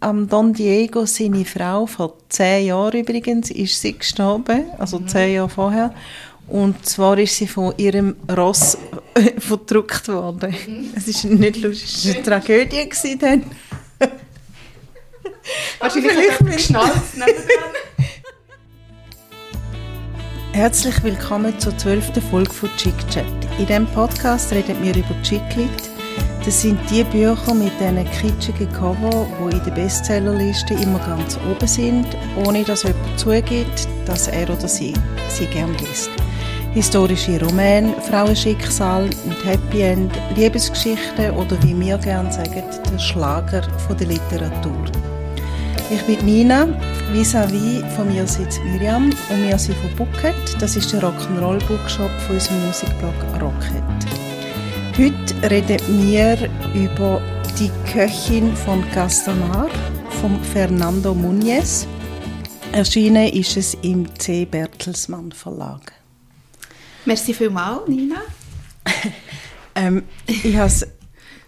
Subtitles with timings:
[0.00, 5.08] am Don Diego, seine Frau, vor zehn Jahren übrigens, ist sie gestorben, also mhm.
[5.08, 5.94] zehn Jahre vorher.
[6.48, 8.76] Und zwar ist sie von ihrem Ross
[9.38, 10.54] verdrückt worden.
[10.66, 10.90] Mhm.
[10.96, 13.44] Es ist nicht lustig, es war eine Tragödie gewesen dann.
[15.78, 17.14] Wahrscheinlich hat geschnalzt
[20.52, 23.24] Herzlich willkommen zur zwölften Folge von Chick Chat.
[23.58, 25.89] In diesem Podcast reden wir über Chicklit.
[26.42, 31.66] Das sind die Bücher mit diesen kitschigen Cover, die in der Bestsellerliste immer ganz oben
[31.68, 32.06] sind,
[32.46, 34.94] ohne dass jemand zugibt, dass er oder sie
[35.28, 36.08] sie gerne liest.
[36.72, 43.98] Historische Romane, Frauenschicksal mit Happy End, Liebesgeschichten oder wie wir gerne sagen, der Schlager von
[43.98, 44.84] der Literatur.
[45.90, 46.68] Ich bin Nina,
[47.12, 50.34] vis-à-vis von mir sitzt Miriam und wir sind von Bucket.
[50.60, 54.29] Das ist der Rock'n'Roll Bookshop von unserem Musikblog Rocket.
[54.98, 56.36] Heute reden wir
[56.74, 57.22] über
[57.58, 59.68] die Köchin von Castamar,
[60.20, 61.86] von Fernando Muniz.
[62.72, 64.44] Erschienen ist es im C.
[64.44, 65.92] Bertelsmann Verlag.
[67.06, 68.20] Merci vielmals, Nina.
[69.74, 70.86] ähm, ich has,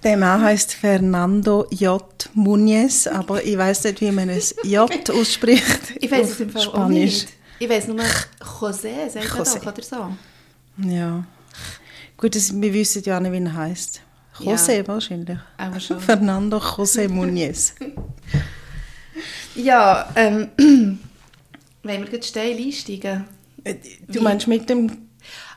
[0.03, 2.03] der Mann heißt Fernando J.
[2.35, 5.95] Muniz, aber ich weiß nicht, wie man es J ausspricht.
[6.01, 6.85] Ich weiß es im Fall Spanisch.
[6.85, 7.29] auch nicht.
[7.59, 9.59] Ich weiß nur José, sagt José.
[9.59, 10.17] Doch, oder so.
[10.89, 11.25] Ja.
[12.23, 14.01] Gut, das, wir wissen ja nicht, wie er heißt.
[14.39, 14.87] José ja.
[14.87, 15.39] wahrscheinlich.
[15.57, 15.99] Aber schon.
[16.09, 17.75] Fernando José Muniz.
[19.57, 21.01] ja, ähm, wollen
[21.83, 23.25] wir gleich steil einsteigen?
[23.65, 23.75] Äh,
[24.07, 25.09] du meinst mit dem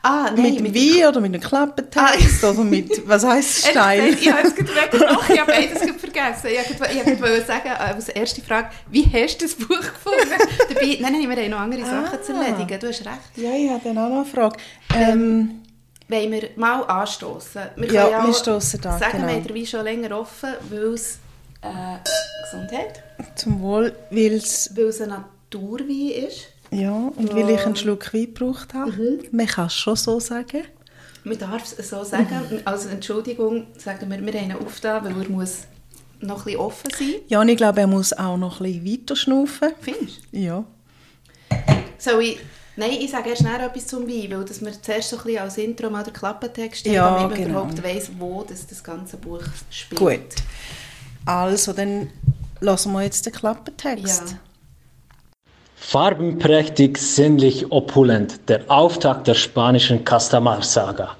[0.02, 2.50] Ah, nein, mit, mit Wie oder mit einem Klappentext ah.
[2.50, 4.16] oder mit, was heisst Stein?
[4.20, 6.48] ich habe es gerade ich habe beides vergessen.
[6.50, 10.34] Ich wollte sagen, äh, als erste Frage, wie hast du das Buch gefunden?
[10.68, 12.02] Dabei, nein, nein, wir haben noch andere ah.
[12.02, 13.36] Sachen zu erledigen, du hast recht.
[13.36, 14.56] Ja, ich habe dann auch noch eine Frage.
[14.94, 15.62] Ähm, ähm,
[16.08, 17.62] wollen wir mal anstoßen?
[17.76, 19.28] Wir ja, ja wir stoßen da, Sagen genau.
[19.28, 21.18] wir der Wein schon länger offen, weil es
[21.62, 21.98] äh,
[22.44, 23.02] Gesundheit.
[23.34, 24.70] Zum Wohl, weil es...
[24.76, 26.48] Ein Naturwein ist.
[26.70, 28.92] Ja, und weil ich einen Schluck Wein gebraucht habe.
[28.92, 29.20] Mhm.
[29.32, 30.64] Man kann es schon so sagen.
[31.24, 32.60] Man darf es so sagen.
[32.64, 35.62] Also Entschuldigung, sagen wir, wir haben ihn aufgetan, weil er muss
[36.20, 37.14] noch ein bisschen offen sein.
[37.28, 39.70] Ja, und ich glaube, er muss auch noch ein bisschen weiter schnaufen.
[39.80, 40.38] Findest du?
[40.38, 40.64] Ja.
[41.98, 42.38] Soll ich...
[42.78, 45.42] Nein, ich sage erst schnell etwas zum Wein, weil dass wir zuerst so ein bisschen
[45.42, 47.50] als Intro mal den Klappentext stellen, ja, damit man genau.
[47.60, 49.98] überhaupt weiss, wo das, das ganze Buch spielt.
[49.98, 50.34] Gut.
[51.24, 52.10] Also, dann
[52.60, 54.30] lassen wir jetzt den Klappentext.
[54.30, 54.38] Ja.
[55.76, 61.16] Farbenprächtig, sinnlich opulent, der Auftakt der spanischen Castamar-Saga.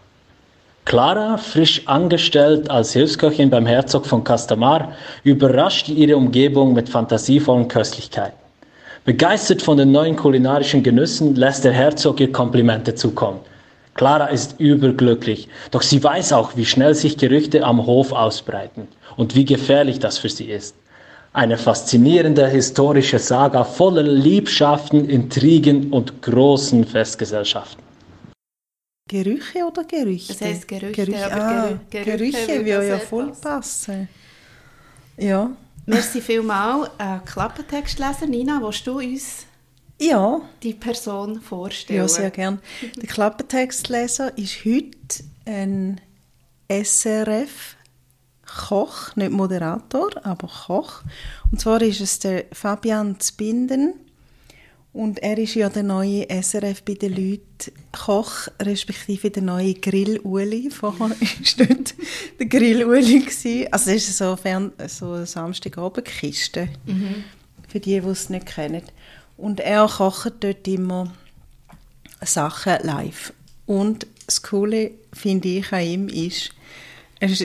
[0.84, 4.92] Clara, frisch angestellt als Hilfsköchin beim Herzog von Castamar,
[5.24, 8.45] überrascht ihre Umgebung mit fantasievollen Köstlichkeiten.
[9.06, 13.38] Begeistert von den neuen kulinarischen Genüssen lässt der Herzog ihr Komplimente zukommen.
[13.94, 19.36] Clara ist überglücklich, doch sie weiß auch, wie schnell sich Gerüchte am Hof ausbreiten und
[19.36, 20.74] wie gefährlich das für sie ist.
[21.32, 27.80] Eine faszinierende historische Saga voller Liebschaften, Intrigen und großen Festgesellschaften.
[29.08, 30.32] Gerüche oder Gerüchte?
[30.32, 34.08] Das heißt Gerüchte, Gerüche, ah, Gerüche, Gerüche würde ja voll passen.
[35.16, 35.52] Ja.
[35.86, 36.90] Merci vielmals.
[36.98, 39.46] Äh, Klappentextleser, Nina, willst du uns
[40.00, 40.40] ja.
[40.62, 42.00] die Person vorstellen?
[42.00, 42.58] Ja, sehr gerne.
[42.96, 46.00] Der Klappentextleser ist heute ein
[46.68, 47.76] SRF
[48.44, 51.02] Koch, nicht Moderator, aber Koch.
[51.50, 53.94] Und zwar ist es der Fabian Zbinden.
[54.96, 60.70] Und er ist ja der neue SRF bei den Leuten Koch, respektive der neue Grill-Uli.
[60.70, 61.16] Vorher war
[61.58, 61.94] dort
[62.40, 63.68] der Grill-Uli.
[63.70, 67.24] Also das ist so, fern, so eine Samstagabendkiste, mhm.
[67.68, 68.84] für die, die es nicht kennen.
[69.36, 71.12] Und er kocht dort immer
[72.22, 73.34] Sachen live.
[73.66, 76.52] Und das Coole, finde ich an ihm, ist,
[77.20, 77.44] er ist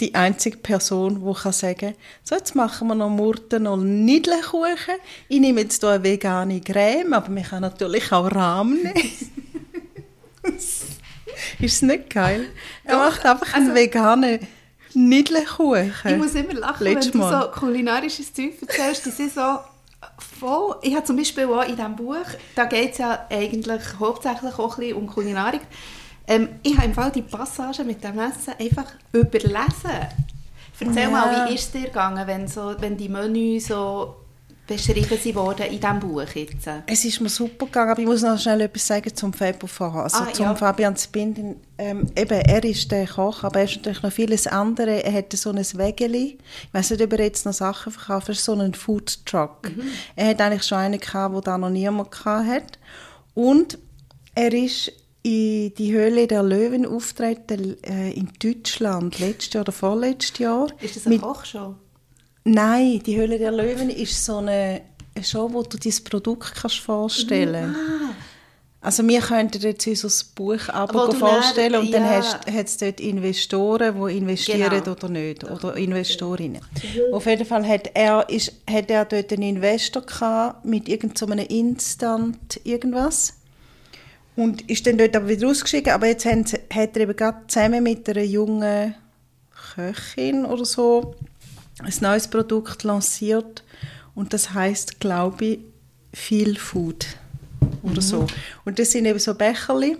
[0.00, 4.96] die einzige Person, die kann sagen kann, so jetzt machen wir noch Murten und Nidlenkuchen.
[5.28, 9.12] Ich nehme jetzt hier eine vegane Creme, aber man kann natürlich auch Rahmen nehmen.
[11.60, 12.46] ist nicht geil?
[12.84, 14.40] Er Doch, macht einfach also, einen veganen
[14.94, 15.92] Nidlenkuchen.
[16.04, 19.06] Ich muss immer lachen, Letztes wenn du so kulinarisches Zeug erzählst.
[19.06, 19.58] Die sind so
[20.38, 20.76] voll...
[20.82, 24.76] Ich habe zum Beispiel auch in diesem Buch, da geht es ja eigentlich hauptsächlich auch
[24.76, 25.62] ein bisschen um Kulinarik,
[26.26, 29.90] ähm, ich habe im Fall die Passage mit dem Essen einfach überlesen.
[30.78, 31.10] Erzähl ja.
[31.10, 34.16] mal, wie ist es dir gegangen, wenn, so, wenn die Menüs so
[34.66, 36.68] beschrieben sie worden in diesem Buch jetzt?
[36.86, 40.02] Es ist mir super gegangen, aber ich muss noch schnell etwas sagen zum Febo vorher.
[40.02, 40.54] Also ah, zum ja.
[40.54, 41.56] Fabian Spindin.
[41.78, 45.04] Ähm, eben, er ist der Koch, aber er ist natürlich noch vieles andere.
[45.04, 46.38] Er hatte so ein Wägeli.
[46.64, 48.28] Ich weiß nicht, ob er jetzt noch Sachen verkauft.
[48.28, 49.70] Er ist so ein Food Truck.
[49.74, 49.82] Mhm.
[50.16, 52.78] Er hat eigentlich schon einen gehabt, wo da noch niemand hatte.
[53.34, 53.78] Und
[54.34, 54.92] er ist
[55.26, 60.68] in die Höhle der Löwen auftreten äh, in Deutschland letztes Jahr oder vorletztes Jahr.
[60.80, 61.74] Ist das eine Kochshow?
[62.44, 64.82] Nein, die Höhle der Löwen ist so eine,
[65.22, 67.76] Show, wo du dein Produkt kannst vorstellen kannst.
[67.76, 68.14] Ah.
[68.82, 71.98] Also wir könnten jetzt unser Buch aber vorstellen und ja.
[71.98, 72.08] dann
[72.54, 74.92] hat es dort Investoren, die investieren genau.
[74.92, 76.60] oder nicht, oder Investorinnen.
[76.60, 77.14] Mhm.
[77.14, 81.44] Auf jeden Fall hat er, ist, hat er dort einen Investor gehabt mit irgendeinem so
[81.52, 83.32] Instant irgendwas
[84.36, 87.82] und ist dann dort aber wieder ausgeschieden, aber jetzt haben, hat er eben gerade zusammen
[87.82, 88.94] mit einer jungen
[89.74, 91.14] Köchin oder so
[91.82, 93.64] ein neues Produkt lanciert
[94.14, 95.58] und das heißt, glaube ich,
[96.12, 97.06] Feel Food
[97.82, 98.00] oder mhm.
[98.00, 98.26] so.
[98.64, 99.96] Und das sind eben so Becherli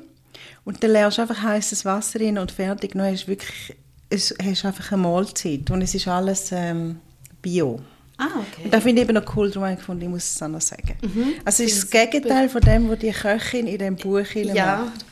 [0.65, 2.93] und dann leerst du einfach heißes Wasser rein und fertig.
[2.93, 3.77] Dann hast du wirklich
[4.09, 7.01] es, hast einfach eine Mahlzeit und es ist alles ähm,
[7.43, 7.81] Bio.
[8.19, 8.65] Ah, okay.
[8.65, 10.97] Und das finde ich eben noch cool, darum gefunden, ich muss es auch noch sagen.
[11.03, 11.35] Mhm.
[11.45, 14.85] Also es ist das Gegenteil von dem, was die Köchin in diesem Buch ja.
[14.85, 15.05] macht.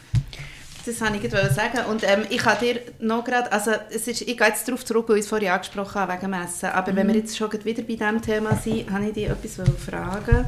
[0.86, 1.78] Das wollte ich gerade sagen.
[1.90, 5.08] Und ähm, ich habe dir noch gerade, also es ist, ich gehe jetzt darauf zurück,
[5.08, 6.70] weil ich es vorhin angesprochen habe, wegen Messen.
[6.70, 6.96] Aber mhm.
[6.96, 10.46] wenn wir jetzt schon wieder bei diesem Thema sind, habe ich dich etwas fragen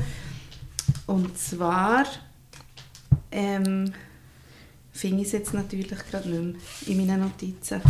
[1.07, 2.05] Und zwar
[3.33, 3.93] ähm,
[4.93, 6.43] finde ich es jetzt natürlich gerade nicht
[6.87, 7.81] mehr in meinen Notizen.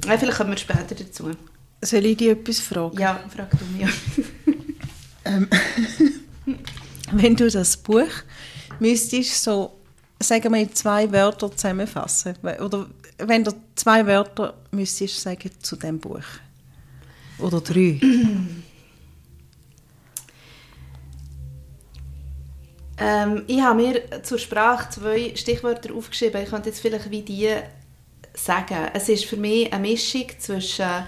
[0.00, 1.30] Vielleicht kommen wir später dazu.
[1.86, 2.98] Soll ich dich etwas fragen?
[2.98, 3.88] Ja, frag du mich.
[5.24, 5.48] ähm,
[7.12, 8.10] wenn du das Buch
[8.80, 9.72] müsstest so
[10.18, 12.36] sagen wir, in zwei Wörter zusammenfassen?
[12.42, 12.86] Oder
[13.18, 16.24] wenn du zwei Wörter müsstest sagen zu dem Buch?
[17.38, 18.00] Oder drei?
[22.98, 26.42] ähm, ich habe mir zur Sprache zwei Stichwörter aufgeschrieben.
[26.42, 27.50] Ich könnte jetzt vielleicht wie die
[28.34, 28.88] sagen.
[28.94, 31.04] Es ist für mich eine Mischung zwischen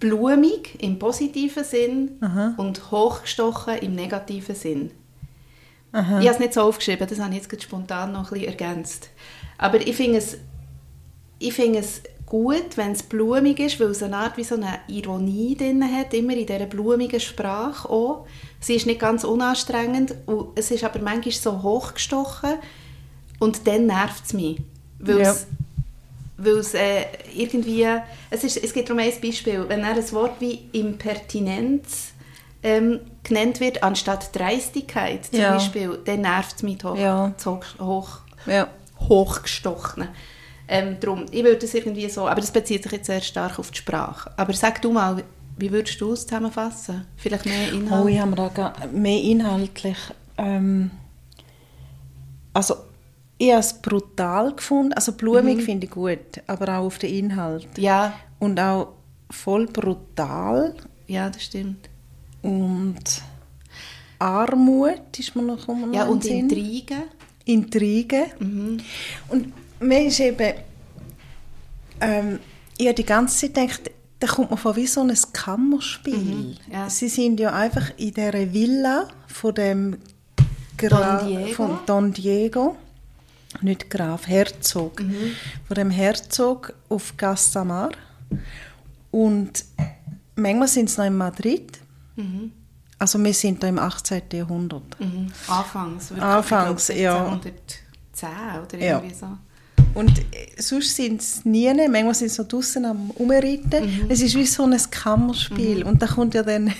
[0.00, 2.54] blumig im positiven Sinn Aha.
[2.56, 4.90] und hochgestochen im negativen Sinn.
[5.92, 6.20] Aha.
[6.20, 9.10] Ich habe es nicht so aufgeschrieben, das habe ich jetzt spontan noch ein bisschen ergänzt.
[9.58, 10.38] Aber ich finde es,
[11.38, 14.78] ich finde es gut, wenn es blumig ist, weil es eine Art wie so eine
[14.86, 18.26] Ironie drin hat, immer in dieser blumigen Sprache auch.
[18.60, 22.54] Sie ist nicht ganz unanstrengend, und es ist aber manchmal so hochgestochen
[23.40, 24.62] und dann nervt es mich,
[25.00, 25.32] weil ja.
[25.32, 25.46] es,
[26.42, 27.04] weil es äh,
[27.34, 27.86] irgendwie,
[28.30, 32.12] es, ist, es gibt darum ein Beispiel, wenn er ein Wort wie Impertinenz
[32.62, 35.52] ähm, genannt wird, anstatt Dreistigkeit zum ja.
[35.52, 37.32] Beispiel, dann nervt es mich hoch, ja.
[37.78, 38.68] hoch, ja.
[38.98, 40.08] hochgestochen.
[40.68, 43.70] Ähm, drum, ich würde das irgendwie so, aber das bezieht sich jetzt sehr stark auf
[43.70, 44.30] die Sprache.
[44.36, 45.22] Aber sag du mal,
[45.56, 47.06] wie würdest du es zusammenfassen?
[47.16, 48.04] Vielleicht mehr Inhalt?
[48.04, 49.98] Oh, ich habe da mehr inhaltlich.
[50.38, 50.90] Ähm,
[52.54, 52.76] also,
[53.40, 54.92] ich habe es brutal gefunden.
[54.92, 55.62] Also, blumig mhm.
[55.62, 57.66] finde ich gut, aber auch auf den Inhalt.
[57.76, 58.12] Ja.
[58.38, 58.94] Und auch
[59.30, 60.74] voll brutal.
[61.06, 61.90] Ja, das stimmt
[62.42, 63.22] und
[64.18, 66.50] Armut ist mir noch immer Ja, und Sinn.
[66.50, 67.02] Intrigen.
[67.44, 68.24] Intrigen.
[68.38, 68.78] Mhm.
[69.28, 70.54] Und mir ist eben,
[72.00, 72.38] ähm,
[72.76, 76.16] ich habe die ganze Zeit gedacht, da kommt man vor wie so ein Kammerspiel.
[76.16, 76.90] Mhm, ja.
[76.90, 79.96] Sie sind ja einfach in dieser Villa von dem
[80.76, 81.54] Gra Don Diego.
[81.54, 82.76] Von Don Diego,
[83.60, 85.32] nicht Graf, Herzog, mhm.
[85.66, 87.90] von dem Herzog auf Castamar.
[89.10, 89.64] Und
[90.36, 91.80] manchmal sind sie noch in Madrid
[92.20, 92.52] Mhm.
[92.98, 94.22] Also wir sind da im 18.
[94.32, 95.00] Jahrhundert.
[95.00, 95.28] Mhm.
[95.48, 96.12] Anfangs.
[96.12, 97.16] Anfangs, ja.
[97.16, 98.28] 1710
[98.62, 99.18] oder irgendwie ja.
[99.18, 99.26] so.
[99.94, 100.22] Und äh,
[100.58, 103.84] sonst sind es nie, manchmal sind sie noch draußen am Umreiten.
[103.84, 104.10] Mhm.
[104.10, 105.80] Es ist wie so ein Kammerspiel.
[105.80, 105.90] Mhm.
[105.90, 106.72] Und da kommt ja dann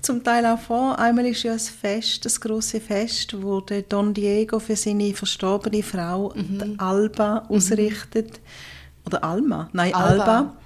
[0.00, 4.14] zum Teil auch vor, einmal ist ja ein Fest, das große Fest, wo der Don
[4.14, 6.74] Diego für seine verstorbene Frau, mhm.
[6.78, 7.56] Alba, mhm.
[7.56, 8.40] ausrichtet.
[9.06, 10.24] Oder Alma, nein, Alba.
[10.24, 10.56] Alba.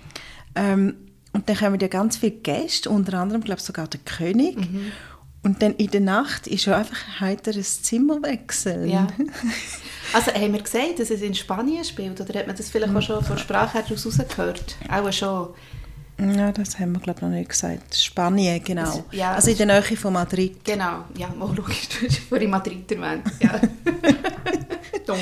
[0.54, 0.94] Ähm,
[1.32, 4.56] und dann kommen ja ganz viele Gäste, unter anderem, glaube ich, sogar der König.
[4.56, 4.92] Mhm.
[5.42, 8.88] Und dann in der Nacht ist ja einfach heiteres Zimmerwechsel.
[8.88, 9.06] Ja.
[10.14, 12.18] Also haben wir gesagt, dass es in Spanien spielt?
[12.18, 14.76] Oder hat man das vielleicht auch schon von Sprache her rausgehört?
[14.90, 15.48] Auch schon.
[16.18, 17.94] Ja, das haben wir glaube ich noch nicht gesagt.
[17.94, 18.84] Spanien, genau.
[18.84, 20.64] Das, ja, also in der Nähe von Madrid.
[20.64, 23.24] Genau, ja, mal logisch, du hast vorhin Madrid erwähnt.
[23.40, 23.60] Ja.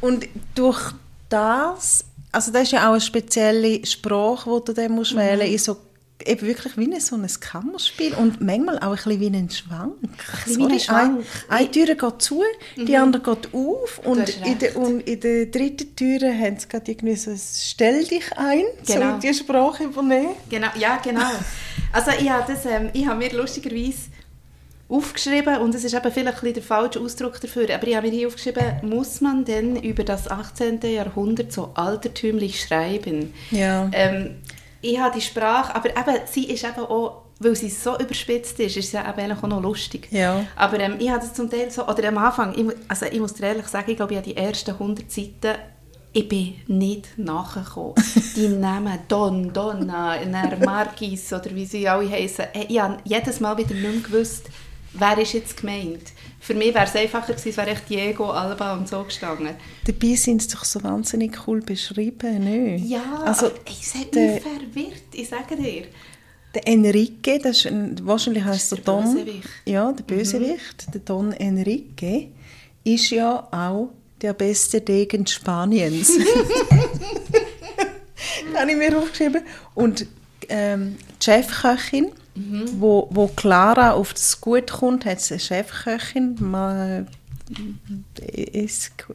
[0.00, 0.92] Und durch
[1.28, 2.04] das
[2.36, 5.20] also das ist ja auch eine spezielle Sprache, die du dann musst mhm.
[5.20, 5.78] wählen musst, so
[6.24, 9.94] eben wirklich wie ein, so ein Kammerspiel und manchmal auch ein bisschen wie ein Schwank.
[10.02, 11.24] Ein Sorry, wie ein Schwank.
[11.48, 12.42] Ein, eine Tür geht zu,
[12.76, 12.86] mhm.
[12.86, 16.90] die andere geht auf und in, der, und in der dritten Tür haben sie gerade
[16.90, 19.14] irgendwie so ein «Stell dich ein», genau.
[19.14, 20.34] so die Sprache übernehmen.
[20.48, 21.30] Genau, ja genau.
[21.92, 24.10] Also ich habe, das, ähm, ich habe mir lustigerweise
[24.88, 28.12] aufgeschrieben und es ist eben vielleicht ein der falsche Ausdruck dafür, aber ich habe mir
[28.12, 30.80] hier aufgeschrieben, muss man denn über das 18.
[30.82, 33.34] Jahrhundert so altertümlich schreiben?
[33.50, 33.90] Ja.
[33.92, 34.36] Ähm,
[34.86, 38.76] ich habe die Sprache, aber eben, sie ist eben auch, weil sie so überspitzt ist,
[38.76, 40.08] ist sie eben auch noch lustig.
[40.10, 40.44] Ja.
[40.54, 43.34] Aber ähm, ich habe das zum Teil so, oder am Anfang, ich, also ich muss
[43.34, 45.54] dir ehrlich sagen, ich glaube, ich habe die ersten 100 Seiten
[46.12, 47.92] ich bin nicht nachgekommen.
[48.36, 50.16] Die Namen Don, Donna,
[50.64, 54.48] Marquis oder wie sie alle heißen, ich habe jedes Mal wieder nicht mehr gewusst,
[54.98, 56.12] wer ist jetzt gemeint.
[56.40, 59.50] Für mich wäre es einfacher gewesen, es wäre echt Diego, Alba und so gestanden.
[59.84, 62.86] Dabei sind sie doch so wahnsinnig cool beschrieben, nicht?
[62.86, 65.84] Ja, also, ich sage mich verwirrt, ich sage dir.
[66.54, 69.14] Der Enrique, das ist ein, wahrscheinlich heißt der, der Don.
[69.14, 69.48] Bösewicht.
[69.66, 70.06] Ja, der mhm.
[70.06, 70.92] Bösewicht, mhm.
[70.92, 72.28] der Don Enrique,
[72.84, 73.90] ist ja auch
[74.22, 76.12] der beste Degen Spaniens.
[78.56, 79.42] habe ich mir aufgeschrieben.
[79.74, 80.06] Und
[80.48, 82.68] ähm, die Chefköchin, mhm.
[82.78, 87.06] wo, wo Clara auf das Gut kommt, hat sie eine Chefköchin, mal,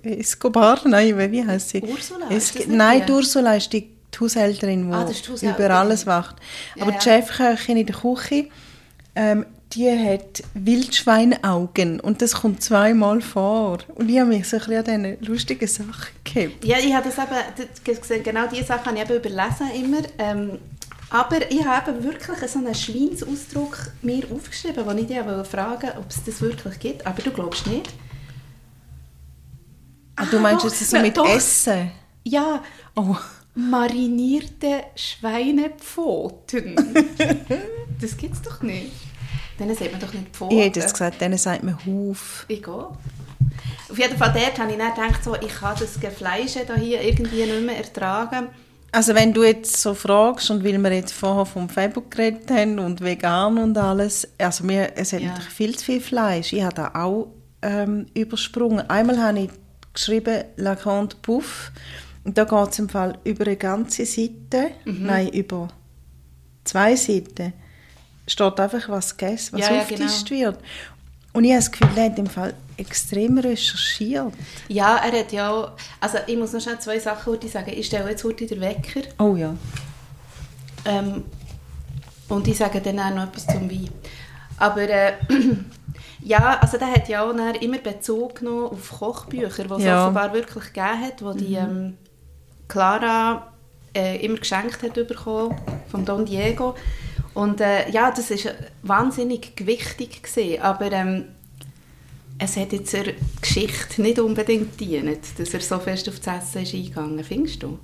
[0.03, 1.81] Escobar, nein, wie heißt sie?
[1.81, 2.27] Ursula?
[2.29, 5.09] Es, nein, die Ursula ist die Haushälterin, die ah,
[5.41, 6.35] über alles wacht.
[6.79, 8.47] Aber ja, die Chefköchin in der Küche,
[9.15, 13.79] ähm, die hat Wildschweinaugen und das kommt zweimal vor.
[13.95, 16.65] Und ich habe mich so ein bisschen an diesen lustigen Sachen gehabt.
[16.65, 20.01] Ja, ich habe das eben, genau diese Sachen habe ich eben überlesen immer.
[20.17, 20.59] Ähm,
[21.11, 26.23] aber ich habe wirklich so einen Schweinsausdruck mir aufgeschrieben, wo ich dich fragen ob es
[26.23, 27.05] das wirklich gibt.
[27.05, 27.89] Aber du glaubst nicht.
[30.15, 31.27] Ah, du meinst jetzt so mit doch.
[31.27, 31.91] Essen?
[32.23, 32.63] Ja.
[32.95, 33.17] Oh.
[33.55, 36.75] Marinierte Schweinepfoten.
[37.99, 38.93] das gibt es doch nicht.
[39.59, 40.57] Denen sagt man doch nicht Pfoten.
[40.57, 42.45] Ich hätte es gesagt, denen sagt man Huf.
[42.47, 42.73] Ich gehe.
[42.73, 47.45] Auf jeden Fall dort habe ich dann gedacht, so, ich kann das Gefleische hier irgendwie
[47.45, 48.47] nicht mehr ertragen.
[48.93, 52.77] Also wenn du jetzt so fragst und weil wir jetzt vorher vom Febo geredet haben
[52.77, 55.29] und vegan und alles, also mir, es hat ja.
[55.29, 56.51] natürlich viel zu viel Fleisch.
[56.51, 57.27] Ich habe da auch
[57.61, 58.89] ähm, übersprungen.
[58.89, 59.49] Einmal habe ich
[59.93, 61.71] geschrieben La Grande Puff
[62.25, 65.05] und da geht es im Fall über eine ganze Seite, mhm.
[65.05, 65.69] nein, über
[66.65, 67.53] zwei Seiten
[68.27, 70.51] steht einfach, was gegessen, was ja, aufgetischt ja, genau.
[70.51, 70.59] wird.
[71.33, 74.33] Und ich habe das Gefühl, im Fall extrem recherchiert.
[74.67, 77.71] Ja, er hat ja also ich muss noch schnell zwei Sachen heute sagen.
[77.75, 79.01] Ich stelle jetzt heute den Wecker.
[79.19, 79.55] Oh ja.
[80.85, 81.23] Ähm,
[82.27, 83.89] und ich sage dann auch noch etwas zum Wein.
[84.57, 85.13] Aber äh,
[86.23, 90.03] ja, also der hat ja auch immer Bezug genommen auf Kochbücher, die es ja.
[90.03, 91.69] offenbar wirklich gegeben hat, wo die mhm.
[91.69, 91.97] ähm,
[92.67, 93.51] Clara
[93.93, 95.55] äh, immer geschenkt hat bekommen,
[95.89, 96.75] von Don Diego.
[97.33, 101.25] Und äh, ja, das war wahnsinnig gewichtig, gewesen, aber ähm,
[102.43, 106.63] es hat jetzt der Geschichte nicht unbedingt gedient, dass er so fest auf das Essen
[106.63, 107.77] ist eingegangen, findest du?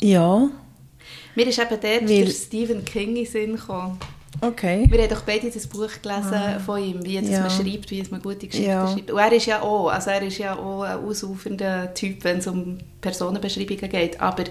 [0.00, 0.50] Ja.
[1.36, 2.24] Mir ist eben dort Weil...
[2.24, 3.98] der Stephen King in Sinn gekommen.
[4.40, 4.86] Okay.
[4.88, 6.58] Wir haben doch beide das Buch gelesen ah.
[6.58, 7.40] von ihm, wie ja.
[7.40, 8.88] man schreibt, wie man gute Geschichten ja.
[8.88, 9.10] schreibt.
[9.12, 12.46] Und er ist ja auch, also er ist ja auch ein ausufernder Typ, wenn es
[12.48, 14.44] um Personenbeschreibungen geht, aber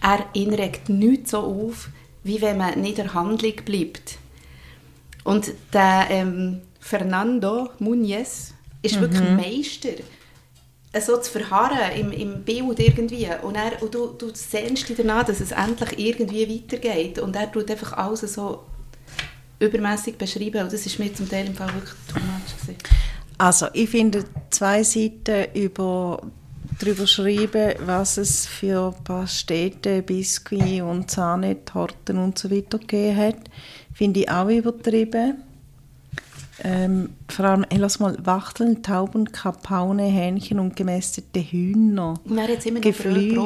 [0.00, 1.88] er ihn regt nichts so auf,
[2.22, 4.18] wie wenn man nicht in der Handlung bleibt.
[5.24, 9.00] Und der ähm, Fernando Muñez ist mhm.
[9.00, 10.02] wirklich Meister,
[11.00, 13.28] so zu verharren im, im Bild irgendwie.
[13.42, 17.18] Und, er, und du, du sehnst dich danach, dass es endlich irgendwie weitergeht.
[17.18, 18.64] Und er tut einfach alles so
[19.58, 20.62] übermäßig beschreiben.
[20.62, 22.60] Und das ist mir zum Teil im Fall wirklich too much.
[22.60, 22.76] Gewesen.
[23.38, 26.20] Also, ich finde zwei Seiten über
[26.78, 33.36] darüber schreiben, was es für Pastete, Biskuit und Zahnetorten und so weiter gegeben hat.
[33.94, 35.42] Finde ich auch übertrieben.
[36.64, 42.14] Ähm, vor allem, hey, lass mal, Wachteln, Tauben, Kapaune, Hähnchen und gemästete Hühner.
[42.24, 43.36] Ja, jetzt immer Geflü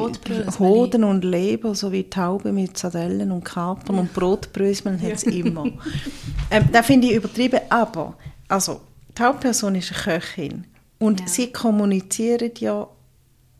[0.59, 4.01] Hoden und Leber sowie Taube mit Sardellen und Kapern ja.
[4.01, 5.65] und Brotbröseln hat es immer.
[6.51, 8.15] ähm, das finde ich übertrieben, aber
[8.47, 8.81] also,
[9.17, 10.65] die Hauptperson ist eine Köchin
[10.99, 11.27] und ja.
[11.27, 12.87] sie kommunizieren ja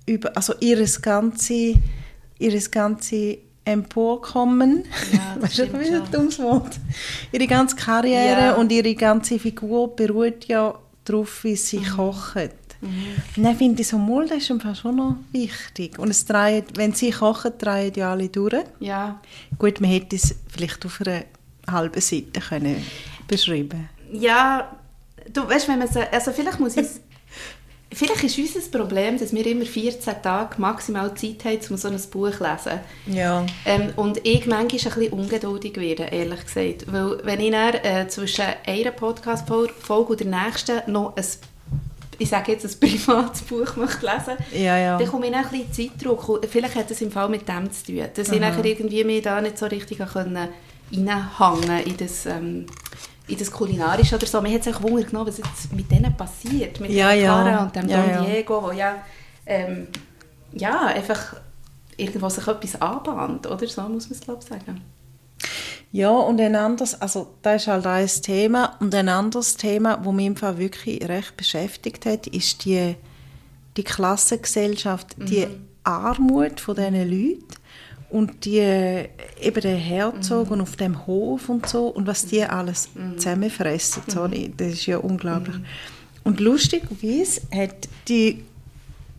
[0.06, 1.74] über, also ihres ganze,
[2.38, 6.80] ihres ganze Emporkommen, ja, weißt du, wie ein dummes Wort,
[7.32, 8.54] ihre ganze Karriere ja.
[8.54, 11.90] und ihre ganze Figur beruht ja darauf, wie sie mhm.
[11.96, 12.50] kochen.
[12.82, 13.44] Mhm.
[13.44, 15.98] Dann finde ich so, mal, das ist einfach schon noch wichtig.
[15.98, 18.64] Und es dreht, wenn sie kochen, drehen ja alle durch.
[18.80, 19.20] Ja.
[19.58, 21.24] Gut, man hätte es vielleicht auf einer
[21.70, 22.84] halben Seite können
[23.28, 24.78] beschreiben Ja,
[25.34, 26.88] du weißt, wenn man so, also vielleicht muss ich
[27.92, 32.00] Vielleicht ist unser Problem, dass wir immer 14 Tage maximal Zeit haben, um so ein
[32.12, 32.80] Buch zu lesen.
[33.08, 33.46] Ja.
[33.66, 36.92] Ähm, und ich manchmal ein bisschen ungeduldig werde, ehrlich gesagt.
[36.92, 41.26] Weil wenn ich dann, äh, zwischen einer Podcast-Folge und der nächsten noch ein
[42.20, 44.98] ich sage jetzt, ein privates Buch möchte lesen ja, ja.
[44.98, 46.48] dann komme ich dann ein bisschen Zeitdruck.
[46.50, 48.36] Vielleicht hat es im Fall mit dem zu tun, dass Aha.
[48.36, 50.50] ich nachher irgendwie mich da nicht so richtig reinhängen
[51.38, 52.66] konnte in das ähm,
[53.28, 54.42] in das Kulinarische oder so.
[54.42, 57.64] Mir hat es auch Wunder genommen, was jetzt mit denen passiert, mit ja, Cara ja.
[57.64, 59.04] und dem ja, Don Diego, wo ja,
[59.46, 59.88] ähm,
[60.54, 61.36] ja einfach
[61.98, 64.82] irgendwo sich etwas anbahnt, oder so muss man es glaube sagen.
[65.92, 70.14] Ja, und ein anderes, also das ist halt ein Thema, und ein anderes Thema, das
[70.14, 72.96] mich im Fall wirklich recht beschäftigt hat, ist die,
[73.78, 75.26] die Klassengesellschaft, mhm.
[75.26, 75.48] die
[75.84, 77.46] Armut von diesen Leuten
[78.10, 80.54] und die, eben der Herzog mhm.
[80.54, 83.18] und auf dem Hof und so und was die alles mhm.
[83.18, 85.58] zusammenfressen, sorry, das ist ja unglaublich.
[85.58, 85.66] Mhm.
[86.24, 88.44] Und lustigerweise hat die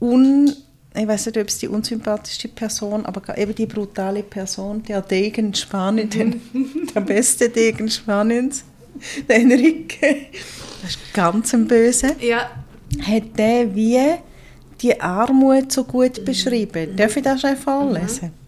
[0.00, 0.52] un
[0.96, 5.54] ich weiß nicht, ob es die unsympathischste Person, aber eben die brutale Person, der Degen
[5.54, 6.40] Spanien, den,
[6.94, 8.64] der beste Degen Spaniens,
[9.28, 10.28] der Enrique,
[10.82, 12.50] das ist ganz ein Böse, ja.
[13.02, 14.00] hat der wie
[14.80, 16.92] die Armut so gut beschrieben.
[16.92, 16.96] Mhm.
[16.96, 18.28] Darf ich das schnell vorlesen?
[18.28, 18.47] Mhm.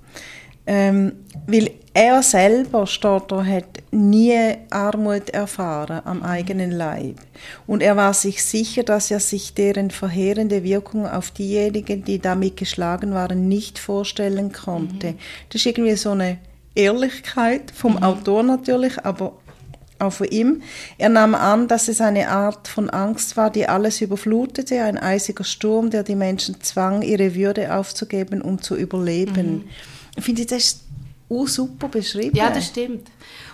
[0.73, 1.13] Ähm,
[1.49, 4.39] weil er selber steht hat nie
[4.71, 7.17] Armut erfahren am eigenen Leib.
[7.67, 12.57] Und er war sich sicher, dass er sich deren verheerende Wirkung auf diejenigen, die damit
[12.57, 15.09] geschlagen waren, nicht vorstellen konnte.
[15.09, 15.19] Mhm.
[15.49, 16.39] Das ist irgendwie so eine
[16.77, 18.05] Ehrlichkeit vom mhm.
[18.05, 19.33] Autor natürlich, aber
[19.99, 20.63] auch von ihm.
[20.99, 25.43] Er nahm an, dass es eine Art von Angst war, die alles überflutete, ein eisiger
[25.43, 29.53] Sturm, der die Menschen zwang, ihre Würde aufzugeben, um zu überleben.
[29.53, 29.65] Mhm.
[30.17, 30.85] Ich finde, das ist
[31.29, 32.37] auch super beschrieben.
[32.37, 33.09] Ja, das stimmt.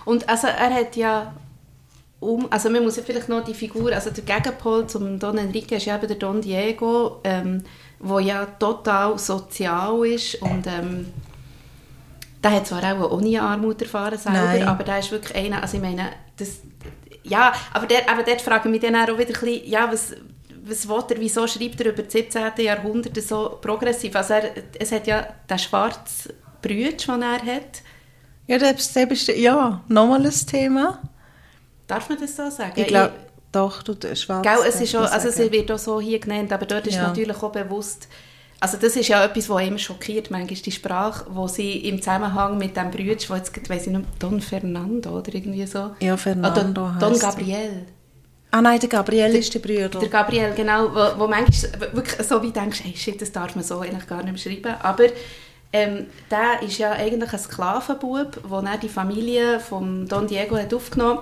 [0.05, 1.33] Und also er hat ja
[2.19, 5.73] um, also man muss ja vielleicht noch die Figur, also der Gegenpol zum Don Enrique
[5.75, 7.63] ist ja eben der Don Diego, ähm,
[7.99, 11.13] wo ja total sozial ist und ähm,
[12.43, 14.63] der hat zwar auch ohne Armut erfahren selber, Nein.
[14.63, 16.61] aber der ist wirklich einer, also ich meine, das,
[17.23, 20.15] ja, aber, der, aber dort frage ich mich dann auch wieder ein bisschen, ja, was,
[20.65, 22.41] was will er, wieso schreibt er über das 17.
[22.57, 24.15] Jahrhundert so progressiv?
[24.15, 26.33] Also er, es hat ja den schwarzen
[26.67, 27.81] Brüder, den er hat.
[28.47, 30.99] Ja, das ist ja nochmal ein Thema.
[31.87, 32.73] Darf man das so sagen?
[32.75, 33.13] Ich glaube,
[33.51, 34.43] doch, du schwarz.
[34.43, 37.07] Gell, es, ist auch, also es wird auch so hier genannt, aber dort ist ja.
[37.07, 38.07] natürlich auch bewusst,
[38.59, 42.57] also das ist ja etwas, was immer schockiert, manchmal die Sprache, wo sie im Zusammenhang
[42.57, 45.91] mit dem Brüder, wo jetzt, weiss ich nicht, Don Fernando oder irgendwie so.
[45.99, 47.85] Ja, Fernando ah, Don, Gabriel.
[48.49, 49.99] Ah nein, der Gabriel der, ist der Bruder.
[49.99, 53.63] Der Gabriel, genau, wo, wo manchmal wirklich so wie denkst, hey, shit, das darf man
[53.63, 55.07] so eigentlich gar nicht mehr schreiben, aber
[55.73, 60.73] ähm, der ist ja eigentlich ein Sklavenbub, wo er die Familie von Don Diego hat
[60.73, 61.19] aufgenommen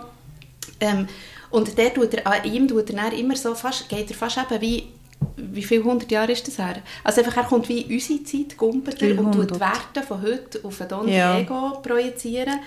[0.80, 1.08] ähm,
[1.50, 4.62] und der tut er, an ihm tut er immer so fast, geht er fast eben
[4.62, 4.88] wie
[5.38, 6.82] wie viele hundert Jahre ist das her?
[7.04, 10.78] Also einfach, er kommt wie unsere Zeit, gumpert und tut die Werte von heute auf
[10.88, 11.38] Don ja.
[11.38, 12.60] Diego projizieren.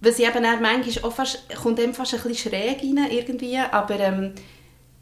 [0.00, 4.00] Was ich eben manchmal auch fast, kommt ihm fast ein bisschen schräg rein irgendwie, aber
[4.00, 4.32] ähm,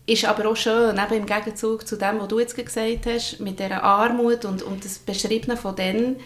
[0.06, 3.58] ist aber auch schön, eben im Gegenzug zu dem, was du jetzt gesagt hast, mit
[3.58, 6.16] dieser Armut und, und das Beschriebene von denen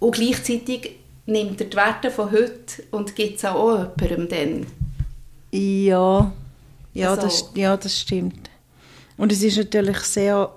[0.00, 0.96] und gleichzeitig
[1.26, 4.66] nimmt er die Werte von heute und gibt es auch jemandem dann.
[5.52, 6.32] Ja,
[6.92, 8.50] ja, also, das, ja, das stimmt.
[9.16, 10.50] Und es ist natürlich sehr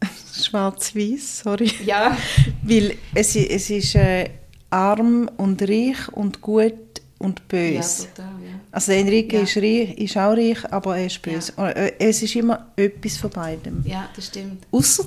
[0.42, 1.70] schwarz-weiß, sorry.
[1.84, 2.16] Ja.
[2.62, 4.30] Weil es, es ist äh,
[4.70, 6.89] arm und reich und gut
[7.20, 8.04] und böse.
[8.04, 8.60] Ja, total, ja.
[8.72, 9.42] Also Enrique ja.
[9.42, 11.52] ist, reich, ist auch reich, aber er ist böse.
[11.58, 13.84] Äh, es ist immer etwas von beidem.
[13.86, 14.66] Ja, das stimmt.
[14.72, 15.04] Ausser,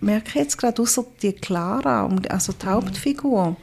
[0.00, 2.70] merke ich jetzt gerade, außer die Clara, also die mhm.
[2.70, 3.56] Hauptfigur,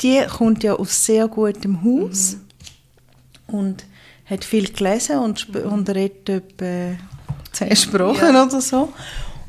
[0.00, 2.36] die kommt ja aus sehr gutem Haus
[3.48, 3.54] mhm.
[3.54, 3.84] und
[4.26, 5.72] hat viel gelesen und, mhm.
[5.72, 6.96] und redet etwa
[7.52, 8.92] zehn Sprachen oder so.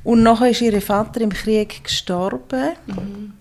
[0.03, 2.73] Und nachher ist ihr Vater im Krieg gestorben.
[2.85, 3.33] Mhm.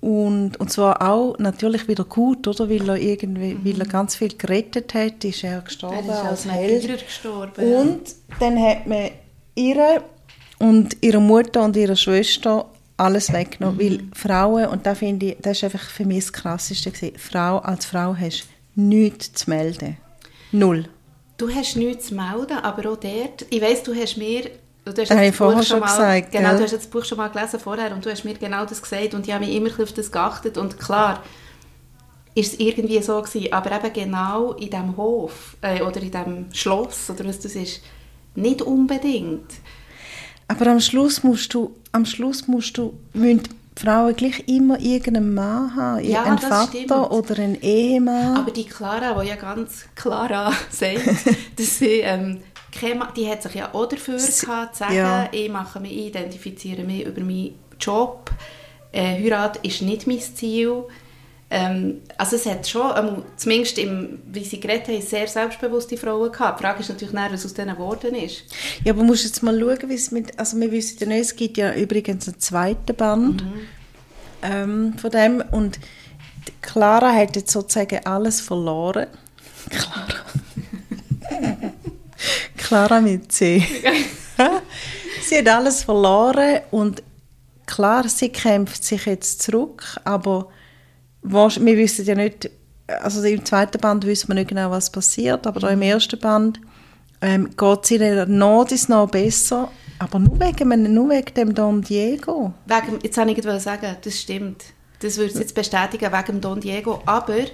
[0.00, 2.70] Und, und zwar auch natürlich wieder gut, oder?
[2.70, 3.64] Weil er, irgendwie, mhm.
[3.64, 7.04] weil er ganz viel gerettet hat, ist er gestorben er ist als Held.
[7.04, 8.36] Gestorben, und ja.
[8.38, 9.10] dann hat man
[9.56, 10.02] ihre
[10.60, 13.80] und ihre Mutter und ihre Schwester alles weggenommen, mhm.
[13.80, 17.58] weil Frauen, und da finde ich, das ist einfach für mich das Krasseste gewesen, Frau,
[17.58, 19.96] als Frau hast du nichts zu melden.
[20.52, 20.84] Null.
[21.36, 24.50] Du hast nichts zu melden, aber auch dort, ich weiss, du hast mir
[24.92, 27.60] Du hast das Buch schon mal, gesagt, genau, du hast das Buch schon mal gelesen
[27.60, 30.10] vorher und du hast mir genau das gesagt und ich habe mich immer auf das
[30.10, 31.22] geachtet und klar
[32.34, 36.46] ist es irgendwie so gewesen, aber eben genau in diesem Hof äh, oder in diesem
[36.52, 37.82] Schloss oder was das ist,
[38.34, 39.50] nicht unbedingt.
[40.46, 43.42] Aber am Schluss musst du, am Schluss musst du, müssen
[43.78, 46.90] Frauen gleich immer irgendeinen Mann haben, ja, einen Vater stimmt.
[46.90, 48.36] oder einen Ehemann.
[48.36, 51.06] Aber die Clara, die ja ganz Clara sagt,
[51.56, 52.40] dass sie ähm,
[53.16, 55.28] die hat sich ja auch dafür gehabt, zu sagen, ja.
[55.32, 58.30] ich mache mich, identifiziere mich über meinen Job.
[58.92, 60.84] Äh, Heirat ist nicht mein Ziel.
[61.50, 66.30] Ähm, also es hat schon, ähm, zumindest im, wie sie geredet haben, sehr selbstbewusste Frauen
[66.30, 66.60] gehabt.
[66.60, 68.44] Die Frage ist natürlich was aus denen geworden ist.
[68.84, 71.36] Ja, aber musst jetzt mal schauen, wie es mit, also wir wissen ja nicht, es
[71.36, 73.60] gibt ja übrigens einen zweiten Band mhm.
[74.42, 75.78] ähm, von dem und
[76.60, 79.06] Clara hat jetzt sozusagen alles verloren.
[79.70, 80.08] Clara.
[82.56, 83.62] Clara mit C.
[85.22, 87.02] sie hat alles verloren und
[87.66, 90.48] klar, sie kämpft sich jetzt zurück, aber
[91.22, 92.50] wir wissen ja nicht,
[92.86, 95.74] also im zweiten Band wissen wir nicht genau, was passiert, aber mhm.
[95.74, 96.60] im ersten Band
[97.20, 102.52] ähm, geht es ihr noch, noch besser, aber nur wegen, nur wegen dem Don Diego.
[102.66, 104.64] Wegen, jetzt habe ich etwas sagen, das stimmt.
[105.00, 107.46] Das würde ich jetzt bestätigen wegen dem Don Diego, aber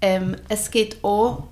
[0.00, 1.44] ähm, es gibt auch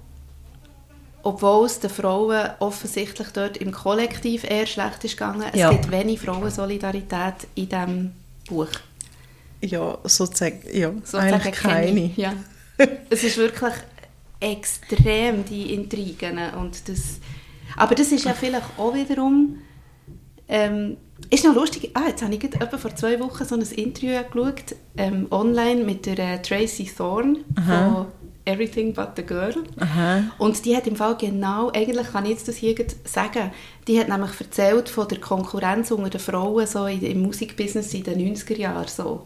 [1.23, 5.71] obwohl es den Frauen offensichtlich dort im Kollektiv eher schlecht ist gegangen, es ja.
[5.71, 8.13] gibt wenig Frauensolidarität in diesem
[8.49, 8.69] Buch.
[9.61, 12.11] Ja, sozusagen, ja, sozusagen eigentlich keine.
[12.17, 12.35] Ja.
[13.11, 13.75] es ist wirklich
[14.41, 17.21] extrem, die Intrigen und das...
[17.77, 19.59] Aber das ist ja vielleicht auch wiederum...
[20.49, 20.97] Ähm,
[21.31, 24.75] ist noch lustig, ah, jetzt habe ich etwa vor zwei Wochen so ein Interview geschaut,
[24.97, 28.07] ähm, online mit der äh, Tracy Thorne von
[28.45, 29.55] Everything But the Girl.
[29.79, 30.25] Aha.
[30.39, 32.75] Und die hat im Fall genau, eigentlich kann ich jetzt das hier
[33.05, 33.53] sagen,
[33.87, 38.35] die hat nämlich erzählt von der Konkurrenz unter den Frauen so im Musikbusiness in den
[38.35, 38.89] 90er Jahren.
[38.89, 39.25] So.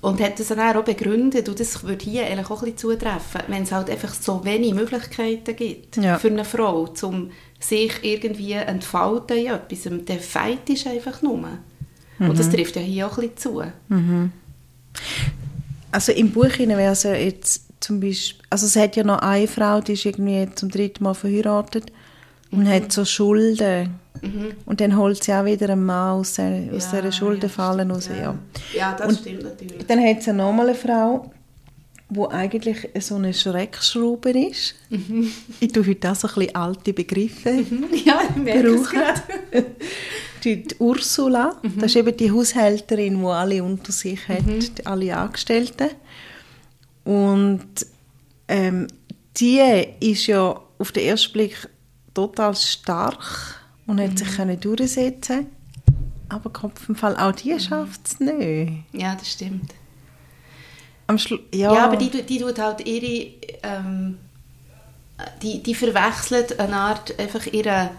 [0.00, 3.42] Und hat das dann auch begründet, und das würde hier eigentlich auch ein bisschen zutreffen,
[3.46, 6.18] wenn es halt einfach so wenig Möglichkeiten gibt ja.
[6.18, 9.88] für eine Frau, um sich irgendwie entfalten in etwas.
[10.04, 11.36] Der Feit ist einfach nur.
[12.18, 12.30] Mhm.
[12.30, 13.62] Und das trifft ja hier auch ein bisschen zu.
[13.88, 14.32] Mhm.
[15.92, 19.46] Also im Buch wäre es ja jetzt zum Beispiel, also es hat ja noch eine
[19.46, 21.92] Frau, die ist irgendwie zum dritten Mal verheiratet
[22.50, 22.68] und mhm.
[22.68, 23.94] hat so Schulden.
[24.20, 24.52] Mhm.
[24.66, 27.92] Und dann holt sie auch wieder einen Mann aus, der, aus ja, dieser Schuldenfalle ja,
[27.92, 28.08] raus.
[28.08, 28.38] Ja.
[28.74, 29.86] ja, das und stimmt natürlich.
[29.86, 31.30] Dann hat sie nochmal eine Frau,
[32.08, 34.74] die eigentlich so eine Schreckschraube ist.
[34.90, 35.32] Mhm.
[35.60, 37.86] Ich tue heute auch so ein bisschen alte Begriffe mhm.
[38.04, 38.74] ja, ich merke.
[39.50, 39.64] Es
[40.44, 41.80] die, die Ursula, mhm.
[41.80, 44.62] das ist eben die Haushälterin, die alle unter sich hat, mhm.
[44.84, 45.88] alle Angestellten.
[47.04, 47.86] Und
[48.48, 48.88] ähm,
[49.36, 49.60] die
[50.00, 51.68] ist ja auf den ersten Blick
[52.14, 54.16] total stark und hat mhm.
[54.16, 55.46] sich können durchsetzen
[56.32, 57.60] aber Kopfenfall, auch die mhm.
[57.60, 58.72] schafft es nicht.
[58.92, 59.74] Ja, das stimmt.
[61.06, 61.18] Am
[61.52, 61.74] ja.
[61.74, 64.18] ja, aber die, die tut halt ihre, ähm,
[65.42, 67.90] die, die verwechselt eine Art einfach ihre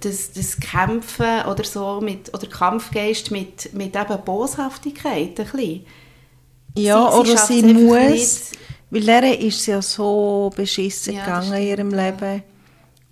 [0.00, 5.86] das, das Kämpfen oder so mit, oder Kampfgeist mit, mit eben Boshaftigkeit ein bisschen.
[6.82, 8.58] Ja, sie, sie oder sie muss, nicht.
[8.90, 12.42] weil der ist ja so beschissen ja, gegangen in ihrem Leben.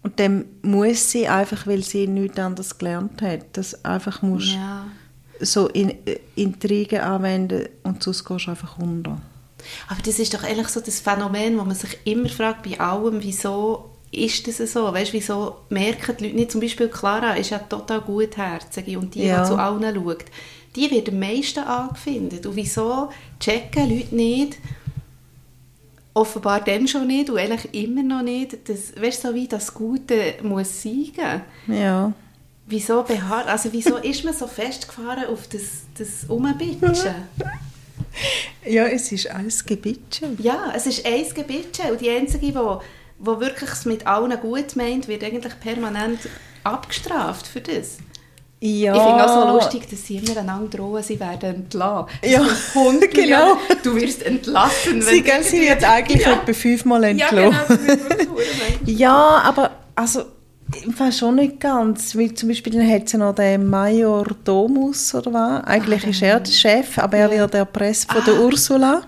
[0.03, 4.87] Und dann muss sie einfach, weil sie nichts anderes gelernt hat, das einfach muss ja.
[5.41, 9.21] so in, äh, Intrigen anwenden und sonst gehst du einfach unter.
[9.89, 13.21] Aber das ist doch eigentlich so das Phänomen, wo man sich immer fragt bei allem,
[13.21, 14.93] wieso ist das so?
[14.93, 19.25] Weißt, wieso merken die Leute nicht, zum Beispiel Clara ist ja total gutherzig und die,
[19.25, 19.43] ja.
[19.43, 20.25] die zu allen schaut
[20.77, 22.47] die wird am meisten angefindet.
[22.47, 23.11] Und wieso
[23.41, 24.59] checken Leute nicht,
[26.15, 30.35] offenbar dann schon nicht und eigentlich immer noch nicht, dass, weißt so wie das Gute
[30.43, 31.43] muss siegen.
[31.67, 32.13] Ja.
[32.67, 37.15] Wieso beharrt, also wieso ist man so festgefahren auf das, das Umbitschen?
[38.67, 40.39] ja, es ist alles Gebitschen.
[40.43, 42.55] Ja, es ist eins Gebitschen und die Einzige, die
[43.19, 46.21] wo wirklich es mit allen gut meint, wird eigentlich permanent
[46.65, 47.99] abgestraft für das.
[48.61, 48.97] Ja.
[48.97, 52.11] Ich finde auch so lustig, dass sie immer einander drohen, sie werden entlassen.
[52.25, 53.59] Ja, Hund, genau.
[53.83, 55.03] Du wirst entlassen.
[55.03, 56.33] Sie, gell, sie wird eigentlich ja.
[56.33, 57.39] etwa fünfmal entlassen.
[57.39, 58.37] Ja, genau,
[58.87, 60.25] ja, aber also,
[60.75, 62.17] ich weiß schon nicht ganz.
[62.17, 65.65] Weil zum Beispiel dann hat sie noch den Major Domus oder was.
[65.65, 68.25] Eigentlich ah, ist er der Chef, aber er wird erpresst von ah.
[68.25, 69.03] der Ursula.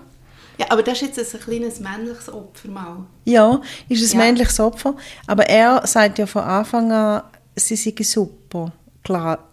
[0.59, 2.97] Ja, aber das ist jetzt ein kleines männliches Opfer mal.
[3.25, 4.25] Ja, ist ein ja.
[4.25, 4.95] männliches Opfer.
[5.25, 7.23] Aber er sagt ja von Anfang an,
[7.55, 8.71] sie sei super.
[9.03, 9.49] Klar,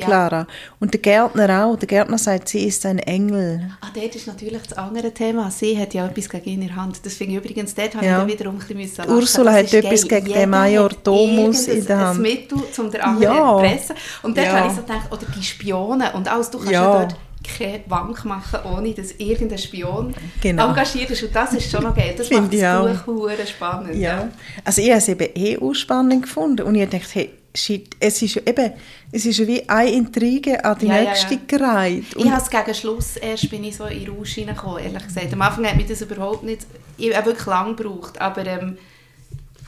[0.00, 0.06] ja.
[0.06, 0.46] Clara.
[0.78, 1.76] Und der Gärtner auch.
[1.76, 3.70] Der Gärtner sagt, sie ist ein Engel.
[3.80, 5.50] Ah, dort ist natürlich das andere Thema.
[5.50, 7.04] Sie hat ja etwas gegen ihre Hand.
[7.04, 8.22] Das ich übrigens, dort habe ja.
[8.22, 9.10] ich wiederum ein bisschen.
[9.10, 10.22] Ursula hat etwas geil.
[10.22, 12.16] gegen den Major Domus in der Hand.
[12.16, 13.56] ein Mittel, um den anderen ja.
[13.56, 13.96] zu pressen.
[14.22, 14.52] Und dort ja.
[14.54, 17.78] habe ich so gedacht, oder die Spione und alles, du kannst ja, ja dort keine
[17.80, 20.68] Bank machen, ohne dass irgendein Spion genau.
[20.68, 21.22] engagiert ist.
[21.22, 22.14] Und das ist schon noch geil.
[22.16, 23.94] Das Find macht das Buch spannend.
[23.94, 24.18] Ja.
[24.18, 24.28] ja.
[24.64, 26.62] Also ich habe es eben eh auch spannend gefunden.
[26.66, 28.72] Und ich dachte, hey, es ist eben,
[29.10, 31.46] es ist wie eine Intrige an die ja, nächste ja, ja.
[31.46, 32.04] gereiht.
[32.16, 35.32] ich habe es gegen Schluss erst bin ich so in Rausch hineingekommen, ehrlich gesagt.
[35.32, 38.78] Am Anfang hat mich das überhaupt nicht, ich habe wirklich lange gebraucht, aber ähm,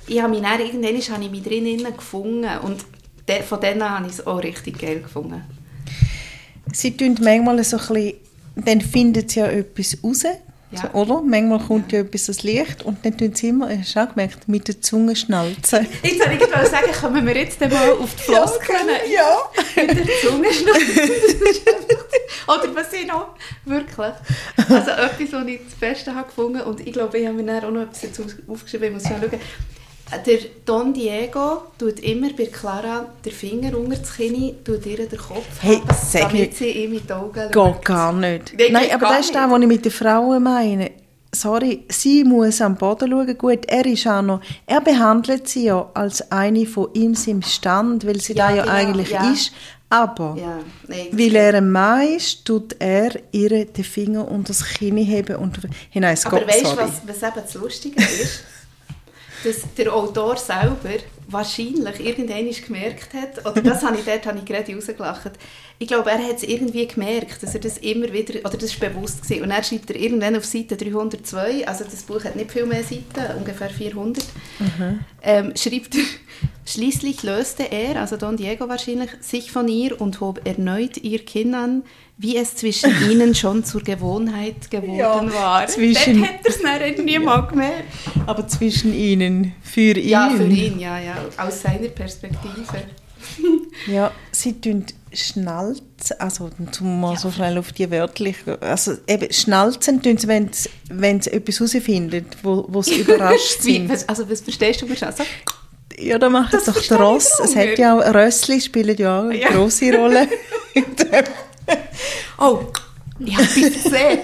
[0.07, 2.85] ich habe mich dann, irgendwann habe ich mich drinnen gefunden und
[3.29, 5.43] de, von denen habe ich es auch richtig geil gefunden.
[6.73, 8.15] Sie tun manchmal so ein bisschen,
[8.57, 10.23] dann finden sie ja etwas raus,
[10.73, 10.81] ja.
[10.83, 11.23] So, oder?
[11.23, 11.99] Manchmal kommt ja.
[11.99, 14.81] ja etwas ans Licht und dann tun sie immer, hast du auch gemerkt, mit der
[14.81, 15.87] Zunge schnalzen.
[16.03, 18.89] Jetzt soll ich sagen, kommen wir jetzt mal auf die Floskeln?
[19.13, 19.23] Ja,
[19.77, 19.83] ja.
[19.87, 21.43] Mit der Zunge schnalzen.
[22.49, 24.13] oder was ich noch, wirklich.
[24.57, 27.71] Also etwas, was ich das Beste habe gefunden und ich glaube, ich habe mir auch
[27.71, 29.41] noch etwas dazu aufgeschrieben, ich muss schon schauen.
[30.27, 35.19] Der Don Diego tut immer bei Clara den Finger unter das Kinn, tut ihr den
[35.19, 37.77] Kopf hey, haben, damit sie ihm in die Augen schaut.
[37.77, 38.55] Geht gar nicht.
[38.59, 40.91] Nein, Nein aber das ist der, den ich mit den Frauen meine.
[41.35, 43.39] sorry, sie muss am Boden schauen.
[43.39, 48.07] Gut, er ist auch noch, er behandelt sie ja als eine von ihm im Stand,
[48.07, 49.33] weil sie ja, da ja genau, eigentlich ja.
[49.33, 49.53] ist.
[49.89, 54.65] Aber, ja, nee, weil er ein Mann ist, tut er ihr den Finger unter das
[54.65, 55.59] Kinn heben und
[55.91, 56.19] hinein.
[56.25, 58.43] Aber weißt du, was, was eben das Lustige ist?
[59.45, 64.45] Dass der Autor selber wahrscheinlich irgendwann gemerkt hat, oder das habe ich dort habe ich
[64.45, 65.33] gerade rausgelacht,
[65.79, 68.91] ich glaube, er hat es irgendwie gemerkt, dass er das immer wieder, oder das war
[68.91, 69.43] bewusst gewesen.
[69.43, 72.85] Und er schreibt er irgendwann auf Seite 302, also das Buch hat nicht viel mehr
[72.85, 74.25] Seiten, ungefähr 400,
[74.61, 75.01] mhm.
[75.23, 76.05] ähm, schreibt er,
[76.67, 81.55] schließlich löste er, also Don Diego wahrscheinlich, sich von ihr und hob erneut ihr Kinn
[81.55, 81.83] an,
[82.23, 85.67] wie es zwischen ihnen schon zur Gewohnheit geworden ja, war.
[85.67, 87.85] Zwischen, Dort er es dann niemand gemerkt.
[88.27, 90.09] Aber zwischen ihnen, für ihn.
[90.09, 92.85] Ja, für ihn, ja, ja, aus seiner Perspektive.
[93.87, 97.19] ja, sie tun schnalzen, also zum mal ja.
[97.19, 101.59] so schnell auf die wörtlich, also eben schnalzen tun sie, wenn sie, wenn sie etwas
[101.59, 103.89] herausfinden, wo, wo sie überrascht sind.
[103.91, 105.25] Wie, also was verstehst du mit also,
[105.99, 107.41] Ja, da macht es doch der Ross.
[107.43, 109.49] Es hat ja auch, Rössli spielt ja auch eine ja.
[109.49, 110.29] grosse Rolle.
[112.39, 112.61] oh,
[113.19, 114.21] ich habe es gesehen.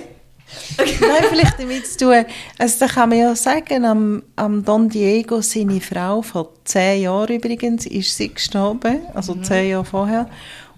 [0.79, 2.25] Nein, vielleicht damit zu tun.
[2.59, 7.37] Also, da kann man ja sagen, am, am Don Diego, seine Frau, vor zehn Jahren
[7.37, 9.45] übrigens, ist sie gestorben, also mhm.
[9.45, 10.31] zehn Jahre vorher.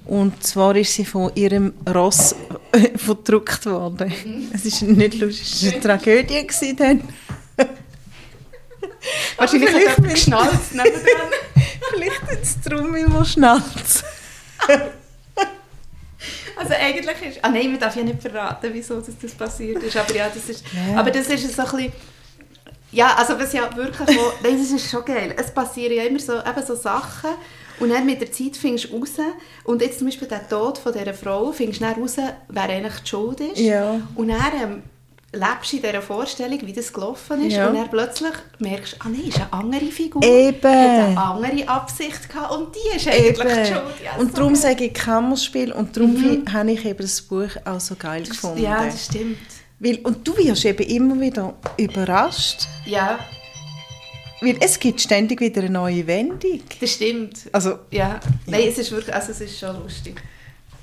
[0.07, 2.35] Und zwar ist sie von ihrem Ross
[2.97, 4.13] verdrückt worden.
[4.25, 4.51] Mhm.
[4.53, 7.03] Es ist nicht lustig, es war eine Tragödie dann.
[9.37, 10.73] Wahrscheinlich hat er geschnalzt
[11.93, 14.05] vielleicht hat es darum immer schnalzt.
[16.57, 17.39] Also eigentlich ist...
[17.43, 19.97] Ah nein, man darf ja nicht verraten, wieso das, das passiert ist.
[19.97, 20.65] Aber ja, das ist...
[20.73, 20.99] Ja.
[20.99, 21.93] Aber das ist so ein bisschen...
[22.93, 24.09] Ja, also was ja wirklich...
[24.09, 25.35] Wo, nein, das ist schon geil.
[25.39, 27.31] Es passieren ja immer so, eben so Sachen
[27.81, 29.17] und dann mit der Zeit findest du raus,
[29.65, 32.17] und jetzt zum Beispiel der Tod von dieser Frau, findest du dann raus,
[32.49, 33.59] wer eigentlich die Schuld ist.
[33.59, 34.01] Ja.
[34.15, 34.83] Und dann ähm,
[35.33, 37.69] lebst in dieser Vorstellung, wie das gelaufen ist, ja.
[37.69, 40.57] und dann plötzlich merkst du, ah nein, ist eine andere Figur, Eben.
[40.57, 43.49] hat eine andere Absicht gehabt, und die ist eigentlich Eben.
[43.49, 43.95] die Schuld.
[44.05, 44.63] Ja, und so darum geil.
[44.63, 46.53] sage ich Kammerspiel, und darum mhm.
[46.53, 48.63] habe ich eben das Buch auch so geil das, gefunden.
[48.63, 49.39] Ja, das stimmt.
[49.79, 52.67] Weil, und du wirst eben immer wieder überrascht.
[52.85, 53.19] Ja.
[54.43, 56.61] Weil es gibt ständig wieder eine neue Wendung.
[56.81, 57.49] Das stimmt.
[57.53, 58.21] Also, ja.
[58.47, 60.21] Nein, es ist wirklich, also es ist schon lustig.